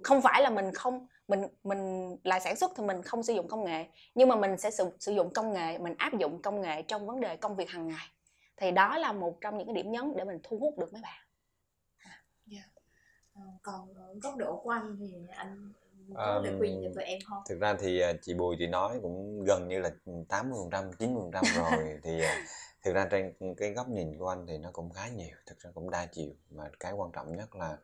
không 0.04 0.22
phải 0.22 0.42
là 0.42 0.50
mình 0.50 0.74
không 0.74 1.06
mình 1.28 1.42
mình 1.64 2.16
là 2.24 2.40
sản 2.40 2.56
xuất 2.56 2.72
thì 2.76 2.84
mình 2.84 3.02
không 3.02 3.22
sử 3.22 3.32
dụng 3.32 3.48
công 3.48 3.64
nghệ 3.64 3.86
nhưng 4.14 4.28
mà 4.28 4.36
mình 4.36 4.58
sẽ 4.58 4.70
sử, 4.70 4.90
sử 5.00 5.12
dụng 5.12 5.32
công 5.32 5.52
nghệ 5.52 5.78
mình 5.78 5.94
áp 5.98 6.18
dụng 6.18 6.42
công 6.42 6.60
nghệ 6.60 6.82
trong 6.82 7.06
vấn 7.06 7.20
đề 7.20 7.36
công 7.36 7.56
việc 7.56 7.70
hàng 7.70 7.88
ngày 7.88 8.06
thì 8.56 8.70
đó 8.70 8.98
là 8.98 9.12
một 9.12 9.38
trong 9.40 9.58
những 9.58 9.66
cái 9.66 9.74
điểm 9.74 9.92
nhấn 9.92 10.16
để 10.16 10.24
mình 10.24 10.38
thu 10.42 10.58
hút 10.58 10.78
được 10.78 10.92
mấy 10.92 11.02
bạn 11.02 11.20
yeah. 12.02 12.14
Dạ. 12.46 12.82
à, 13.34 13.42
còn 13.62 13.94
ở 13.94 14.14
góc 14.22 14.36
độ 14.36 14.60
của 14.62 14.70
anh 14.70 14.96
thì 15.00 15.14
anh 15.30 15.72
có 16.16 16.40
lời 16.44 16.54
khuyên 16.58 16.82
cho 16.84 16.90
tụi 16.94 17.04
em 17.04 17.18
không? 17.28 17.42
thực 17.48 17.60
ra 17.60 17.74
thì 17.80 18.00
à, 18.00 18.12
chị 18.22 18.34
Bùi 18.34 18.56
chị 18.58 18.66
nói 18.66 18.98
cũng 19.02 19.44
gần 19.44 19.68
như 19.68 19.78
là 19.78 19.90
80 20.28 20.58
phần 20.62 20.70
trăm 20.70 20.92
90 20.98 21.22
phần 21.22 21.30
trăm 21.32 21.44
rồi. 21.64 22.00
Thì 22.04 22.20
à, 22.20 22.44
thực 22.84 22.94
ra 22.94 23.06
trên 23.10 23.34
cái 23.56 23.72
góc 23.72 23.88
nhìn 23.88 24.18
của 24.18 24.28
anh 24.28 24.46
thì 24.46 24.58
nó 24.58 24.70
cũng 24.72 24.90
khá 24.90 25.08
nhiều 25.08 25.36
thực 25.46 25.58
ra 25.58 25.70
cũng 25.74 25.90
đa 25.90 26.06
chiều. 26.06 26.30
Mà 26.50 26.64
cái 26.80 26.92
quan 26.92 27.10
trọng 27.12 27.36
nhất 27.36 27.56
là 27.56 27.76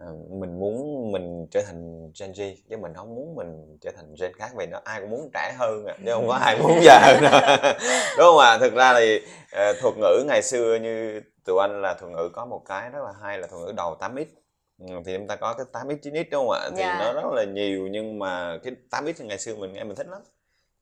Ờ, 0.00 0.14
mình 0.30 0.58
muốn 0.58 1.12
mình 1.12 1.46
trở 1.50 1.62
thành 1.66 2.10
Gen 2.20 2.32
Z 2.32 2.54
chứ 2.70 2.76
mình 2.76 2.94
không 2.94 3.14
muốn 3.14 3.34
mình 3.34 3.78
trở 3.80 3.90
thành 3.96 4.14
Gen 4.20 4.32
khác 4.34 4.50
vì 4.56 4.66
nó 4.66 4.80
ai 4.84 5.00
cũng 5.00 5.10
muốn 5.10 5.30
trẻ 5.34 5.54
hơn 5.58 5.86
à, 5.86 5.94
chứ 6.04 6.12
không 6.12 6.28
có 6.28 6.34
ai 6.34 6.58
muốn 6.62 6.78
già 6.82 7.18
nữa 7.20 7.30
đúng 8.18 8.26
không 8.26 8.38
ạ? 8.38 8.50
À? 8.50 8.58
thực 8.58 8.74
ra 8.74 8.94
thì 8.94 9.16
uh, 9.16 9.76
thuật 9.80 9.94
ngữ 9.98 10.24
ngày 10.26 10.42
xưa 10.42 10.78
như 10.82 11.20
tụi 11.44 11.60
anh 11.60 11.82
là 11.82 11.94
thuật 11.94 12.12
ngữ 12.12 12.30
có 12.32 12.44
một 12.44 12.62
cái 12.66 12.90
rất 12.90 12.98
là 13.04 13.12
hay 13.22 13.38
là 13.38 13.46
thuật 13.46 13.62
ngữ 13.62 13.72
đầu 13.76 13.96
8x 14.00 14.16
ừ, 14.16 14.39
thì 14.88 15.16
chúng 15.16 15.26
ta 15.26 15.36
có 15.36 15.54
cái 15.54 15.66
8x 15.72 15.98
9x 15.98 16.24
đúng 16.30 16.48
không 16.48 16.50
ạ 16.50 16.70
thì. 16.70 16.76
Dạ. 16.78 16.98
nó 16.98 17.12
rất 17.12 17.28
là 17.32 17.44
nhiều 17.44 17.88
nhưng 17.88 18.18
mà 18.18 18.58
cái 18.62 18.74
8x 18.90 19.12
thì 19.16 19.26
ngày 19.26 19.38
xưa 19.38 19.56
mình 19.56 19.72
nghe 19.72 19.84
mình 19.84 19.96
thích 19.96 20.08
lắm 20.08 20.22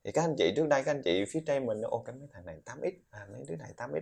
thì 0.05 0.13
các 0.13 0.25
anh 0.25 0.35
chị 0.39 0.53
trước 0.57 0.69
đây 0.69 0.83
các 0.83 0.91
anh 0.93 1.03
chị 1.03 1.25
phía 1.25 1.41
trên 1.47 1.67
mình 1.67 1.83
ô 1.83 2.03
cái 2.07 2.17
mấy 2.19 2.29
thằng 2.33 2.47
này 2.47 2.57
8x 2.67 2.93
à 3.11 3.27
mấy 3.33 3.43
đứa 3.49 3.57
này 3.57 3.71
8x 3.77 4.01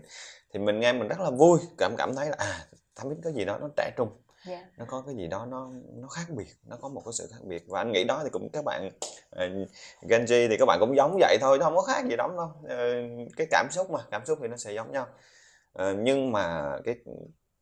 thì 0.53 0.61
mình 0.61 0.81
nghe 0.81 0.93
mình 0.93 1.09
rất 1.09 1.21
là 1.21 1.31
vui 1.31 1.59
cảm 1.79 1.95
cảm 1.99 2.15
thấy 2.17 2.29
là 2.29 2.37
à 2.39 2.67
8x 2.97 3.17
có 3.25 3.31
gì 3.31 3.45
đó 3.45 3.59
nó 3.61 3.69
trẻ 3.77 3.91
trung 3.97 4.09
yeah. 4.47 4.61
Dạ. 4.61 4.69
nó 4.79 4.85
có 4.89 5.03
cái 5.07 5.15
gì 5.15 5.27
đó 5.27 5.47
nó 5.47 5.71
nó 5.95 6.09
khác 6.09 6.25
biệt 6.29 6.49
nó 6.67 6.77
có 6.81 6.89
một 6.89 7.03
cái 7.05 7.13
sự 7.13 7.29
khác 7.33 7.45
biệt 7.45 7.65
và 7.69 7.81
anh 7.81 7.93
nghĩ 7.93 8.05
đó 8.05 8.21
thì 8.25 8.31
cũng 8.33 8.49
các 8.53 8.65
bạn 8.65 8.91
uh, 9.37 9.69
Gen 10.09 10.25
Z 10.25 10.49
thì 10.49 10.57
các 10.59 10.65
bạn 10.67 10.79
cũng 10.81 10.97
giống 10.97 11.17
vậy 11.21 11.39
thôi 11.41 11.59
nó 11.59 11.65
không 11.65 11.77
có 11.77 11.83
khác 11.83 12.05
gì 12.09 12.17
lắm 12.17 12.37
đâu 12.37 12.53
uh, 12.65 13.29
cái 13.37 13.47
cảm 13.51 13.67
xúc 13.71 13.91
mà 13.91 14.01
cảm 14.11 14.27
xúc 14.27 14.39
thì 14.43 14.49
nó 14.49 14.57
sẽ 14.57 14.73
giống 14.73 14.93
nhau 14.93 15.07
uh, 15.83 15.97
nhưng 15.99 16.33
mà 16.33 16.73
cái 16.85 16.95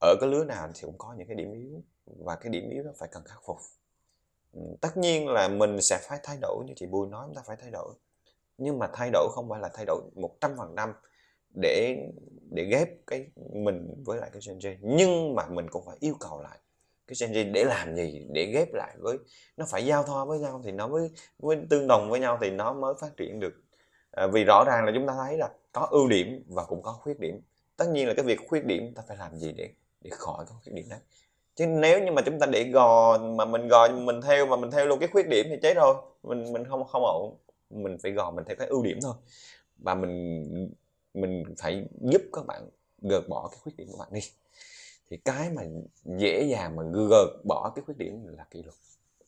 ở 0.01 0.14
cái 0.20 0.31
lứa 0.31 0.44
nào 0.44 0.68
thì 0.75 0.81
cũng 0.83 0.99
có 0.99 1.14
những 1.18 1.29
cái 1.29 1.37
điểm 1.37 1.53
yếu 1.53 1.83
và 2.06 2.36
cái 2.36 2.52
điểm 2.52 2.70
yếu 2.70 2.82
đó 2.82 2.90
phải 2.98 3.08
cần 3.12 3.22
khắc 3.24 3.38
phục. 3.46 3.56
Ừ, 4.52 4.60
tất 4.80 4.96
nhiên 4.96 5.28
là 5.28 5.48
mình 5.48 5.82
sẽ 5.82 5.98
phải 6.08 6.18
thay 6.22 6.38
đổi 6.40 6.64
như 6.66 6.72
chị 6.76 6.86
Bùi 6.86 7.08
nói 7.08 7.24
chúng 7.26 7.34
ta 7.34 7.42
phải 7.46 7.56
thay 7.60 7.70
đổi. 7.70 7.94
Nhưng 8.58 8.78
mà 8.78 8.90
thay 8.92 9.10
đổi 9.12 9.28
không 9.32 9.48
phải 9.48 9.60
là 9.60 9.70
thay 9.74 9.84
đổi 9.86 10.02
một 10.14 10.36
trăm 10.40 10.54
phần 10.58 10.74
trăm 10.76 10.92
để 11.62 11.96
để 12.50 12.64
ghép 12.64 12.88
cái 13.06 13.26
mình 13.52 14.02
với 14.04 14.18
lại 14.18 14.30
cái 14.32 14.42
Gen 14.46 14.58
Z. 14.58 14.76
Nhưng 14.80 15.34
mà 15.34 15.46
mình 15.46 15.70
cũng 15.70 15.84
phải 15.86 15.96
yêu 16.00 16.14
cầu 16.20 16.42
lại 16.42 16.58
cái 17.06 17.16
gen 17.20 17.52
để 17.52 17.64
làm 17.64 17.96
gì 17.96 18.26
để 18.32 18.46
ghép 18.46 18.74
lại 18.74 18.96
với 18.98 19.18
nó 19.56 19.64
phải 19.68 19.86
giao 19.86 20.02
thoa 20.02 20.24
với 20.24 20.38
nhau 20.38 20.60
thì 20.64 20.72
nó 20.72 20.88
mới 20.88 21.10
mới 21.38 21.56
tương 21.70 21.86
đồng 21.86 22.10
với 22.10 22.20
nhau 22.20 22.38
thì 22.40 22.50
nó 22.50 22.72
mới 22.72 22.94
phát 23.00 23.16
triển 23.16 23.40
được. 23.40 23.54
À, 24.10 24.26
vì 24.26 24.44
rõ 24.44 24.64
ràng 24.66 24.84
là 24.84 24.92
chúng 24.94 25.06
ta 25.06 25.14
thấy 25.18 25.38
là 25.38 25.50
có 25.72 25.88
ưu 25.90 26.08
điểm 26.08 26.44
và 26.48 26.64
cũng 26.64 26.82
có 26.82 26.92
khuyết 26.92 27.20
điểm. 27.20 27.40
Tất 27.76 27.88
nhiên 27.88 28.08
là 28.08 28.14
cái 28.16 28.24
việc 28.24 28.38
khuyết 28.48 28.64
điểm 28.64 28.94
ta 28.94 29.02
phải 29.08 29.16
làm 29.16 29.38
gì 29.38 29.52
để 29.56 29.70
để 30.00 30.10
khỏi 30.10 30.44
có 30.48 30.54
khuyết 30.62 30.72
điểm 30.72 30.86
đấy 30.90 30.98
chứ 31.56 31.66
nếu 31.66 32.02
như 32.04 32.12
mà 32.12 32.22
chúng 32.26 32.38
ta 32.38 32.46
để 32.46 32.64
gò 32.64 33.18
mà 33.18 33.44
mình 33.44 33.68
gò, 33.68 33.88
mình 33.88 34.20
theo, 34.22 34.46
mà 34.46 34.56
mình 34.56 34.70
theo 34.70 34.86
luôn 34.86 34.98
cái 34.98 35.08
khuyết 35.12 35.28
điểm 35.28 35.46
thì 35.50 35.56
chết 35.62 35.74
rồi. 35.74 35.94
Mình 36.22 36.52
mình 36.52 36.64
không 36.64 36.84
không 36.84 37.02
ổn. 37.04 37.36
Mình 37.70 37.98
phải 38.02 38.12
gò 38.12 38.30
mình 38.30 38.44
theo 38.44 38.56
cái 38.56 38.68
ưu 38.68 38.82
điểm 38.82 38.98
thôi. 39.02 39.14
Và 39.78 39.94
mình 39.94 40.70
mình 41.14 41.44
phải 41.58 41.86
giúp 42.00 42.22
các 42.32 42.46
bạn 42.46 42.62
gợt 43.02 43.28
bỏ 43.28 43.48
cái 43.52 43.58
khuyết 43.62 43.76
điểm 43.76 43.88
của 43.92 43.98
bạn 43.98 44.08
đi. 44.12 44.20
Thì 45.10 45.16
cái 45.16 45.50
mà 45.50 45.62
dễ 46.04 46.42
dàng 46.42 46.76
mà 46.76 46.82
gợt 47.10 47.44
bỏ 47.44 47.72
cái 47.74 47.82
khuyết 47.84 47.98
điểm 47.98 48.26
là 48.26 48.44
kỷ 48.50 48.62
luật. 48.62 48.74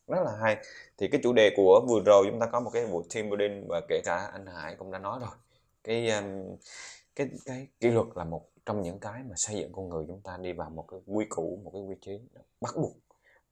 Rất 0.09 0.23
là 0.25 0.33
hay. 0.43 0.57
Thì 0.99 1.09
cái 1.09 1.21
chủ 1.25 1.33
đề 1.33 1.51
của 1.57 1.85
vừa 1.89 2.01
rồi 2.07 2.27
chúng 2.31 2.41
ta 2.41 2.47
có 2.47 2.61
một 2.61 2.71
cái 2.73 2.87
buổi 2.87 3.05
team 3.15 3.29
building 3.31 3.67
và 3.69 3.81
kể 3.89 4.01
cả 4.05 4.31
anh 4.33 4.47
Hải 4.47 4.75
cũng 4.75 4.91
đã 4.91 4.99
nói 4.99 5.19
rồi. 5.21 5.31
Cái 5.85 6.11
um, 6.11 6.57
cái 7.17 7.29
cái 7.45 7.67
kỷ 7.81 7.89
luật 7.89 8.07
là 8.15 8.25
một 8.25 8.49
trong 8.67 8.83
những 8.83 8.99
cái 8.99 9.23
mà 9.23 9.35
xây 9.37 9.57
dựng 9.57 9.73
con 9.73 9.89
người 9.89 10.05
chúng 10.09 10.21
ta 10.21 10.37
đi 10.37 10.53
vào 10.53 10.71
một 10.71 10.85
cái 10.89 11.01
quy 11.07 11.25
củ, 11.29 11.61
một 11.65 11.71
cái 11.73 11.83
quy 11.83 11.97
chế 12.01 12.21
bắt 12.61 12.75
buộc. 12.77 12.97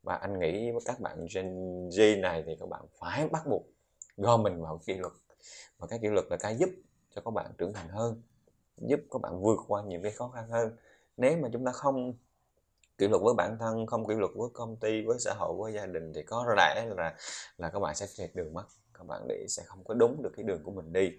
Và 0.03 0.16
anh 0.16 0.38
nghĩ 0.38 0.70
với 0.70 0.81
các 0.85 1.00
bạn 1.00 1.27
Gen 1.35 1.46
Z 1.88 2.20
này 2.20 2.42
thì 2.46 2.57
các 2.61 2.68
bạn 2.68 2.83
phải 2.98 3.29
bắt 3.29 3.46
buộc 3.46 3.62
gom 4.16 4.42
mình 4.42 4.62
vào 4.62 4.81
kỷ 4.87 4.94
luật. 4.94 5.12
Và 5.79 5.87
cái 5.87 5.98
kỷ 6.03 6.09
luật 6.09 6.24
là 6.31 6.37
cái 6.37 6.57
giúp 6.57 6.70
cho 7.14 7.22
các 7.24 7.31
bạn 7.31 7.53
trưởng 7.59 7.72
thành 7.72 7.88
hơn, 7.88 8.22
giúp 8.77 9.00
các 9.11 9.20
bạn 9.22 9.40
vượt 9.42 9.59
qua 9.68 9.83
những 9.87 10.03
cái 10.03 10.12
khó 10.12 10.29
khăn 10.29 10.50
hơn. 10.50 10.77
Nếu 11.16 11.37
mà 11.37 11.48
chúng 11.53 11.64
ta 11.64 11.72
không 11.72 12.14
kỷ 12.98 13.09
luật 13.09 13.22
với 13.22 13.35
bản 13.37 13.57
thân, 13.61 13.87
không 13.87 14.07
kỷ 14.07 14.14
luật 14.14 14.31
với 14.35 14.48
công 14.53 14.77
ty, 14.77 15.03
với 15.07 15.18
xã 15.18 15.35
hội, 15.38 15.55
với 15.59 15.72
gia 15.72 15.87
đình 15.87 16.12
thì 16.14 16.22
có 16.22 16.55
lẽ 16.57 16.87
là 16.96 17.16
là 17.59 17.70
các 17.70 17.79
bạn 17.79 17.94
sẽ 17.94 18.07
chạy 18.14 18.31
đường 18.35 18.55
mất. 18.55 18.64
Các 18.94 19.07
bạn 19.07 19.22
để 19.29 19.46
sẽ 19.48 19.62
không 19.66 19.85
có 19.85 19.94
đúng 19.94 20.22
được 20.22 20.33
cái 20.37 20.44
đường 20.44 20.62
của 20.64 20.70
mình 20.70 20.92
đi 20.92 21.11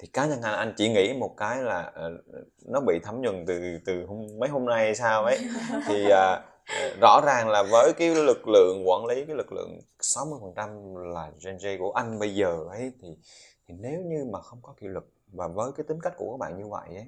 thì 0.00 0.08
cá 0.12 0.26
nhân 0.26 0.42
anh 0.42 0.54
anh 0.54 0.74
chỉ 0.76 0.88
nghĩ 0.88 1.12
một 1.12 1.34
cái 1.36 1.62
là 1.62 1.92
uh, 2.06 2.46
nó 2.66 2.80
bị 2.80 2.98
thấm 3.02 3.20
nhuần 3.22 3.44
từ 3.46 3.78
từ 3.84 4.04
hôm, 4.06 4.26
mấy 4.38 4.48
hôm 4.48 4.64
nay 4.64 4.84
hay 4.84 4.94
sao 4.94 5.24
ấy. 5.24 5.38
Thì 5.86 6.04
uh, 6.04 7.00
rõ 7.00 7.20
ràng 7.26 7.48
là 7.48 7.62
với 7.62 7.92
cái 7.96 8.14
lực 8.14 8.48
lượng 8.48 8.82
quản 8.88 9.06
lý 9.06 9.24
cái 9.24 9.36
lực 9.36 9.52
lượng 9.52 9.80
60% 10.00 10.96
là 11.12 11.30
Gen 11.44 11.56
Z 11.56 11.78
của 11.78 11.92
anh 11.92 12.18
bây 12.18 12.34
giờ 12.34 12.64
ấy 12.70 12.92
thì 13.02 13.08
thì 13.68 13.74
nếu 13.78 14.00
như 14.00 14.24
mà 14.32 14.40
không 14.40 14.58
có 14.62 14.74
kỷ 14.80 14.86
luật 14.86 15.04
và 15.32 15.48
với 15.48 15.72
cái 15.76 15.84
tính 15.88 15.98
cách 16.02 16.12
của 16.16 16.30
các 16.30 16.38
bạn 16.40 16.58
như 16.58 16.68
vậy 16.68 16.88
ấy 16.88 17.06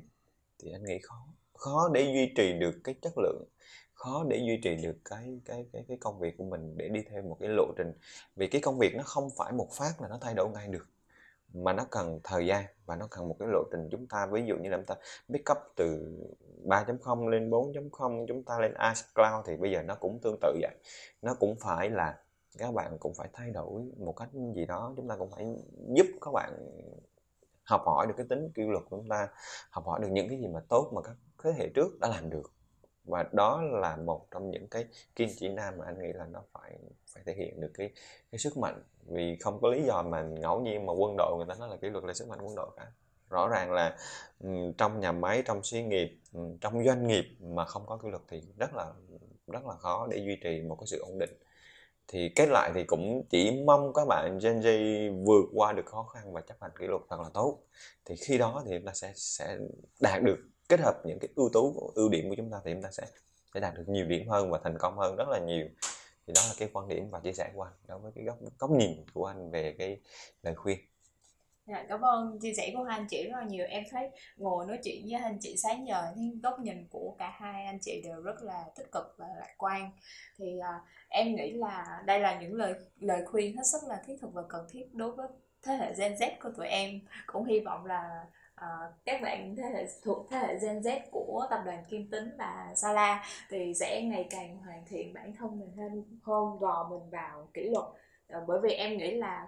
thì 0.63 0.73
anh 0.73 0.85
nghĩ 0.85 0.99
khó 1.03 1.27
khó 1.55 1.91
để 1.93 2.03
duy 2.03 2.33
trì 2.37 2.53
được 2.53 2.75
cái 2.85 2.95
chất 3.03 3.13
lượng 3.19 3.45
khó 4.03 4.25
để 4.29 4.37
duy 4.37 4.61
trì 4.63 4.77
được 4.77 4.97
cái 5.05 5.41
cái 5.45 5.67
cái 5.73 5.85
cái 5.89 5.97
công 6.01 6.19
việc 6.19 6.35
của 6.39 6.45
mình 6.45 6.77
để 6.77 6.89
đi 6.89 7.01
theo 7.11 7.23
một 7.23 7.37
cái 7.41 7.49
lộ 7.49 7.73
trình. 7.77 7.93
Vì 8.37 8.47
cái 8.47 8.61
công 8.61 8.79
việc 8.79 8.95
nó 8.95 9.03
không 9.03 9.31
phải 9.37 9.53
một 9.53 9.69
phát 9.73 9.93
là 10.01 10.09
nó 10.09 10.19
thay 10.21 10.35
đổi 10.35 10.51
ngay 10.51 10.69
được 10.69 10.87
mà 11.55 11.73
nó 11.73 11.87
cần 11.91 12.21
thời 12.25 12.47
gian, 12.47 12.65
và 12.87 12.97
nó 12.97 13.07
cần 13.11 13.29
một 13.29 13.37
cái 13.39 13.49
lộ 13.53 13.65
trình 13.73 13.89
chúng 13.91 14.07
ta, 14.07 14.27
ví 14.27 14.43
dụ 14.47 14.57
như 14.57 14.71
là 14.71 14.77
chúng 14.77 14.87
ta 14.87 14.95
pick 15.29 15.51
up 15.51 15.59
từ 15.77 16.19
3.0 16.65 17.29
lên 17.29 17.51
4.0 17.51 18.27
chúng 18.29 18.43
ta 18.43 18.59
lên 18.59 18.73
iCloud 18.73 19.05
cloud 19.15 19.47
thì 19.47 19.57
bây 19.57 19.73
giờ 19.73 19.83
nó 19.83 19.95
cũng 19.95 20.19
tương 20.23 20.37
tự 20.41 20.59
vậy. 20.61 20.77
Nó 21.23 21.35
cũng 21.35 21.57
phải 21.61 21.91
là 21.91 22.19
các 22.59 22.75
bạn 22.75 22.99
cũng 23.01 23.15
phải 23.15 23.29
thay 23.33 23.51
đổi 23.51 23.83
một 23.99 24.13
cách 24.13 24.29
gì 24.55 24.67
đó, 24.67 24.93
chúng 24.97 25.09
ta 25.09 25.17
cũng 25.17 25.31
phải 25.31 25.47
giúp 25.97 26.07
các 26.21 26.31
bạn 26.35 26.53
học 27.65 27.83
hỏi 27.85 28.07
được 28.07 28.15
cái 28.17 28.27
tính 28.29 28.51
kỷ 28.55 28.63
luật 28.63 28.85
của 28.91 28.97
chúng 28.97 29.09
ta, 29.09 29.29
học 29.71 29.85
hỏi 29.87 30.01
được 30.03 30.09
những 30.11 30.29
cái 30.29 30.39
gì 30.39 30.49
mà 30.49 30.61
tốt 30.69 30.91
mà 30.95 31.03
các 31.03 31.17
thế 31.45 31.53
hệ 31.59 31.69
trước 31.75 32.01
đã 32.01 32.09
làm 32.09 32.31
được 32.31 32.52
và 33.05 33.25
đó 33.33 33.63
là 33.63 33.97
một 33.97 34.27
trong 34.31 34.51
những 34.51 34.69
cái 34.69 34.87
kim 35.17 35.29
chỉ 35.39 35.49
nam 35.49 35.75
mà 35.79 35.85
anh 35.85 36.03
nghĩ 36.03 36.13
là 36.13 36.27
nó 36.27 36.43
phải 36.53 36.79
phải 37.15 37.23
thể 37.27 37.35
hiện 37.35 37.61
được 37.61 37.71
cái 37.75 37.91
cái 38.33 38.39
sức 38.39 38.57
mạnh. 38.57 38.83
Vì 39.07 39.37
không 39.41 39.61
có 39.61 39.71
lý 39.71 39.83
do 39.83 40.03
mà 40.03 40.23
ngẫu 40.23 40.61
nhiên 40.61 40.87
mà 40.87 40.93
quân 40.93 41.15
đội 41.19 41.37
người 41.37 41.47
ta 41.49 41.55
nói 41.61 41.69
là 41.69 41.77
kỷ 41.77 41.89
luật 41.89 42.05
là 42.05 42.15
sức 42.15 42.29
mạnh 42.29 42.39
quân 42.43 42.55
đội 42.55 42.71
cả. 42.77 42.87
Rõ 43.31 43.49
ràng 43.49 43.73
là 43.73 43.97
trong 44.79 45.01
nhà 45.01 45.13
máy, 45.13 45.43
trong 45.47 45.65
xí 45.65 45.83
nghiệp 45.83 46.19
trong 46.61 46.85
doanh 46.85 47.07
nghiệp 47.07 47.25
mà 47.41 47.65
không 47.65 47.87
có 47.87 47.97
kỷ 47.97 48.09
luật 48.09 48.23
thì 48.29 48.43
rất 48.59 48.75
là 48.75 48.93
rất 49.47 49.67
là 49.67 49.75
khó 49.75 50.07
để 50.11 50.19
duy 50.19 50.37
trì 50.43 50.61
một 50.61 50.77
cái 50.81 50.87
sự 50.87 50.99
ổn 50.99 51.19
định. 51.19 51.31
Thì 52.09 52.29
kết 52.37 52.47
lại 52.49 52.71
thì 52.75 52.85
cũng 52.85 53.23
chỉ 53.31 53.63
mong 53.67 53.93
các 53.93 54.05
bạn 54.09 54.39
Gen 54.43 54.61
Z 54.61 55.25
vượt 55.25 55.45
qua 55.55 55.73
được 55.73 55.87
khó 55.87 56.03
khăn 56.03 56.33
và 56.33 56.41
chấp 56.41 56.55
hành 56.61 56.71
kỷ 56.79 56.87
luật 56.87 57.03
thật 57.11 57.21
là 57.21 57.29
tốt. 57.35 57.59
Thì 58.05 58.17
khi 58.17 58.39
đó 58.39 58.63
thì 58.67 58.73
chúng 58.79 58.87
ta 58.87 58.93
sẽ 58.93 59.13
sẽ 59.15 59.59
đạt 60.01 60.23
được 60.23 60.39
kết 60.69 60.81
hợp 60.81 60.95
những 61.05 61.19
cái 61.19 61.29
ưu 61.37 61.49
tố 61.53 61.93
ưu 61.95 62.09
điểm 62.09 62.29
của 62.29 62.35
chúng 62.35 62.51
ta 62.51 62.61
thì 62.65 62.73
chúng 62.73 62.83
ta 62.83 62.91
sẽ 62.93 63.07
sẽ 63.55 63.61
đạt 63.61 63.75
được 63.75 63.85
nhiều 63.87 64.07
điểm 64.07 64.29
hơn 64.29 64.51
và 64.51 64.61
thành 64.65 64.79
công 64.79 64.99
hơn 64.99 65.17
rất 65.17 65.29
là 65.29 65.39
nhiều. 65.39 65.67
Thì 66.27 66.33
đó 66.37 66.41
là 66.49 66.55
cái 66.59 66.69
quan 66.73 66.89
điểm 66.89 67.11
và 67.11 67.21
chia 67.21 67.33
sẻ 67.33 67.51
của 67.55 67.63
anh 67.63 67.73
đối 67.89 67.99
với 67.99 68.13
cái 68.15 68.25
góc 68.25 68.39
góc 68.59 68.71
nhìn 68.71 69.05
của 69.15 69.27
anh 69.27 69.51
về 69.51 69.75
cái 69.79 70.01
lời 70.43 70.55
khuyên. 70.55 70.79
Dạ, 71.67 71.85
cảm 71.89 72.01
ơn 72.01 72.39
chia 72.41 72.55
sẻ 72.55 72.73
của 72.75 72.85
hai 72.85 72.99
anh 72.99 73.07
chị 73.11 73.29
rất 73.29 73.39
là 73.39 73.45
nhiều. 73.45 73.67
Em 73.69 73.85
thấy 73.91 74.11
ngồi 74.37 74.67
nói 74.67 74.79
chuyện 74.85 75.03
với 75.05 75.21
anh 75.21 75.39
chị 75.41 75.57
sáng 75.57 75.87
giờ 75.89 76.13
thì 76.17 76.23
góc 76.43 76.61
nhìn 76.61 76.87
của 76.91 77.15
cả 77.19 77.31
hai 77.37 77.65
anh 77.65 77.79
chị 77.81 78.03
đều 78.05 78.21
rất 78.21 78.43
là 78.43 78.65
tích 78.77 78.93
cực 78.93 79.15
và 79.19 79.27
lạc 79.39 79.55
quan. 79.59 79.91
Thì 80.39 80.59
à, 80.59 80.81
em 81.09 81.35
nghĩ 81.35 81.53
là 81.53 82.03
đây 82.07 82.21
là 82.21 82.41
những 82.41 82.55
lời 82.55 82.75
lời 83.01 83.23
khuyên 83.27 83.57
hết 83.57 83.63
sức 83.73 83.79
là 83.89 84.03
thiết 84.07 84.17
thực 84.21 84.33
và 84.33 84.43
cần 84.49 84.67
thiết 84.71 84.95
đối 84.95 85.13
với 85.13 85.29
thế 85.63 85.75
hệ 85.75 85.95
Gen 85.99 86.15
Z 86.15 86.31
của 86.43 86.51
tụi 86.57 86.67
em. 86.67 87.01
Cũng 87.27 87.45
hy 87.45 87.61
vọng 87.61 87.87
là 87.87 88.27
à, 88.55 88.69
các 89.05 89.23
bạn 89.23 89.57
thế 89.57 89.63
hệ 89.75 89.87
thuộc 90.05 90.27
thế 90.31 90.39
hệ 90.39 90.59
Gen 90.59 90.81
Z 90.81 91.01
của 91.11 91.47
tập 91.51 91.61
đoàn 91.65 91.85
Kim 91.91 92.11
Tính 92.11 92.31
và 92.39 92.73
Sala 92.77 93.25
thì 93.51 93.75
sẽ 93.75 94.03
ngày 94.03 94.27
càng 94.31 94.57
hoàn 94.57 94.85
thiện 94.89 95.15
bản 95.15 95.33
thân 95.39 95.61
mình 95.61 95.73
hơn 95.77 96.05
hơn 96.23 96.59
gò 96.61 96.89
mình 96.91 97.11
vào 97.11 97.49
kỷ 97.55 97.63
luật. 97.63 97.85
À, 98.29 98.41
bởi 98.47 98.61
vì 98.63 98.71
em 98.71 98.99
nghĩ 98.99 99.11
là 99.11 99.47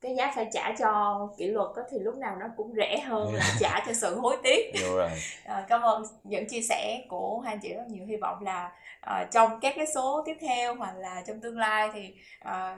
cái 0.00 0.14
giá 0.14 0.32
phải 0.36 0.46
trả 0.52 0.72
cho 0.78 1.20
kỷ 1.38 1.46
luật 1.46 1.68
đó 1.76 1.82
thì 1.90 1.98
lúc 1.98 2.16
nào 2.16 2.36
nó 2.36 2.46
cũng 2.56 2.74
rẻ 2.76 3.00
hơn 3.00 3.34
là 3.34 3.54
trả 3.60 3.84
cho 3.86 3.92
sự 3.92 4.18
hối 4.18 4.36
tiếc. 4.42 4.72
Rồi. 4.96 5.10
À, 5.44 5.64
cảm 5.68 5.80
ơn 5.82 6.02
những 6.24 6.48
chia 6.48 6.60
sẻ 6.60 7.04
của 7.08 7.40
hai 7.40 7.54
anh 7.54 7.60
chị 7.60 7.74
rất 7.74 7.86
nhiều 7.88 8.06
hy 8.06 8.16
vọng 8.16 8.42
là 8.42 8.72
à, 9.00 9.28
trong 9.32 9.60
các 9.60 9.72
cái 9.76 9.86
số 9.86 10.22
tiếp 10.26 10.36
theo 10.40 10.74
hoặc 10.74 10.96
là 10.96 11.22
trong 11.26 11.40
tương 11.40 11.58
lai 11.58 11.90
thì 11.94 12.14
à, 12.38 12.76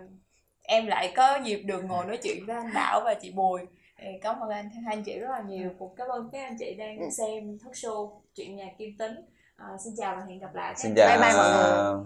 em 0.62 0.87
lại 0.87 1.12
có 1.17 1.38
dịp 1.45 1.57
được 1.57 1.85
ngồi 1.85 2.05
nói 2.05 2.19
chuyện 2.23 2.47
với 2.47 2.57
anh 2.57 2.71
Bảo 2.75 3.01
và 3.05 3.14
chị 3.14 3.31
Bùi 3.31 3.61
thì 3.99 4.09
cảm 4.23 4.41
ơn 4.41 4.51
anh 4.51 4.71
hai 4.71 4.95
anh 4.97 5.03
chị 5.05 5.19
rất 5.19 5.31
là 5.31 5.41
nhiều 5.49 5.71
cũng 5.79 5.95
cảm 5.97 6.09
ơn 6.09 6.29
các 6.33 6.39
anh 6.45 6.57
chị 6.59 6.75
đang 6.79 6.99
Ừ. 6.99 7.11
xem 7.11 7.59
talk 7.65 7.73
show 7.73 8.11
chuyện 8.35 8.57
nhà 8.57 8.67
Kim 8.79 8.97
Tính. 8.99 9.15
À, 9.57 9.67
xin 9.85 9.95
chào 9.97 10.17
và 10.17 10.23
hẹn 10.29 10.39
gặp 10.39 10.55
lại. 10.55 10.73
Các 10.73 10.79
xin 10.81 10.95
chào. 10.97 11.09
Bye 11.09 11.29
bye 11.29 11.37
mọi 11.37 11.51
người. 11.53 12.05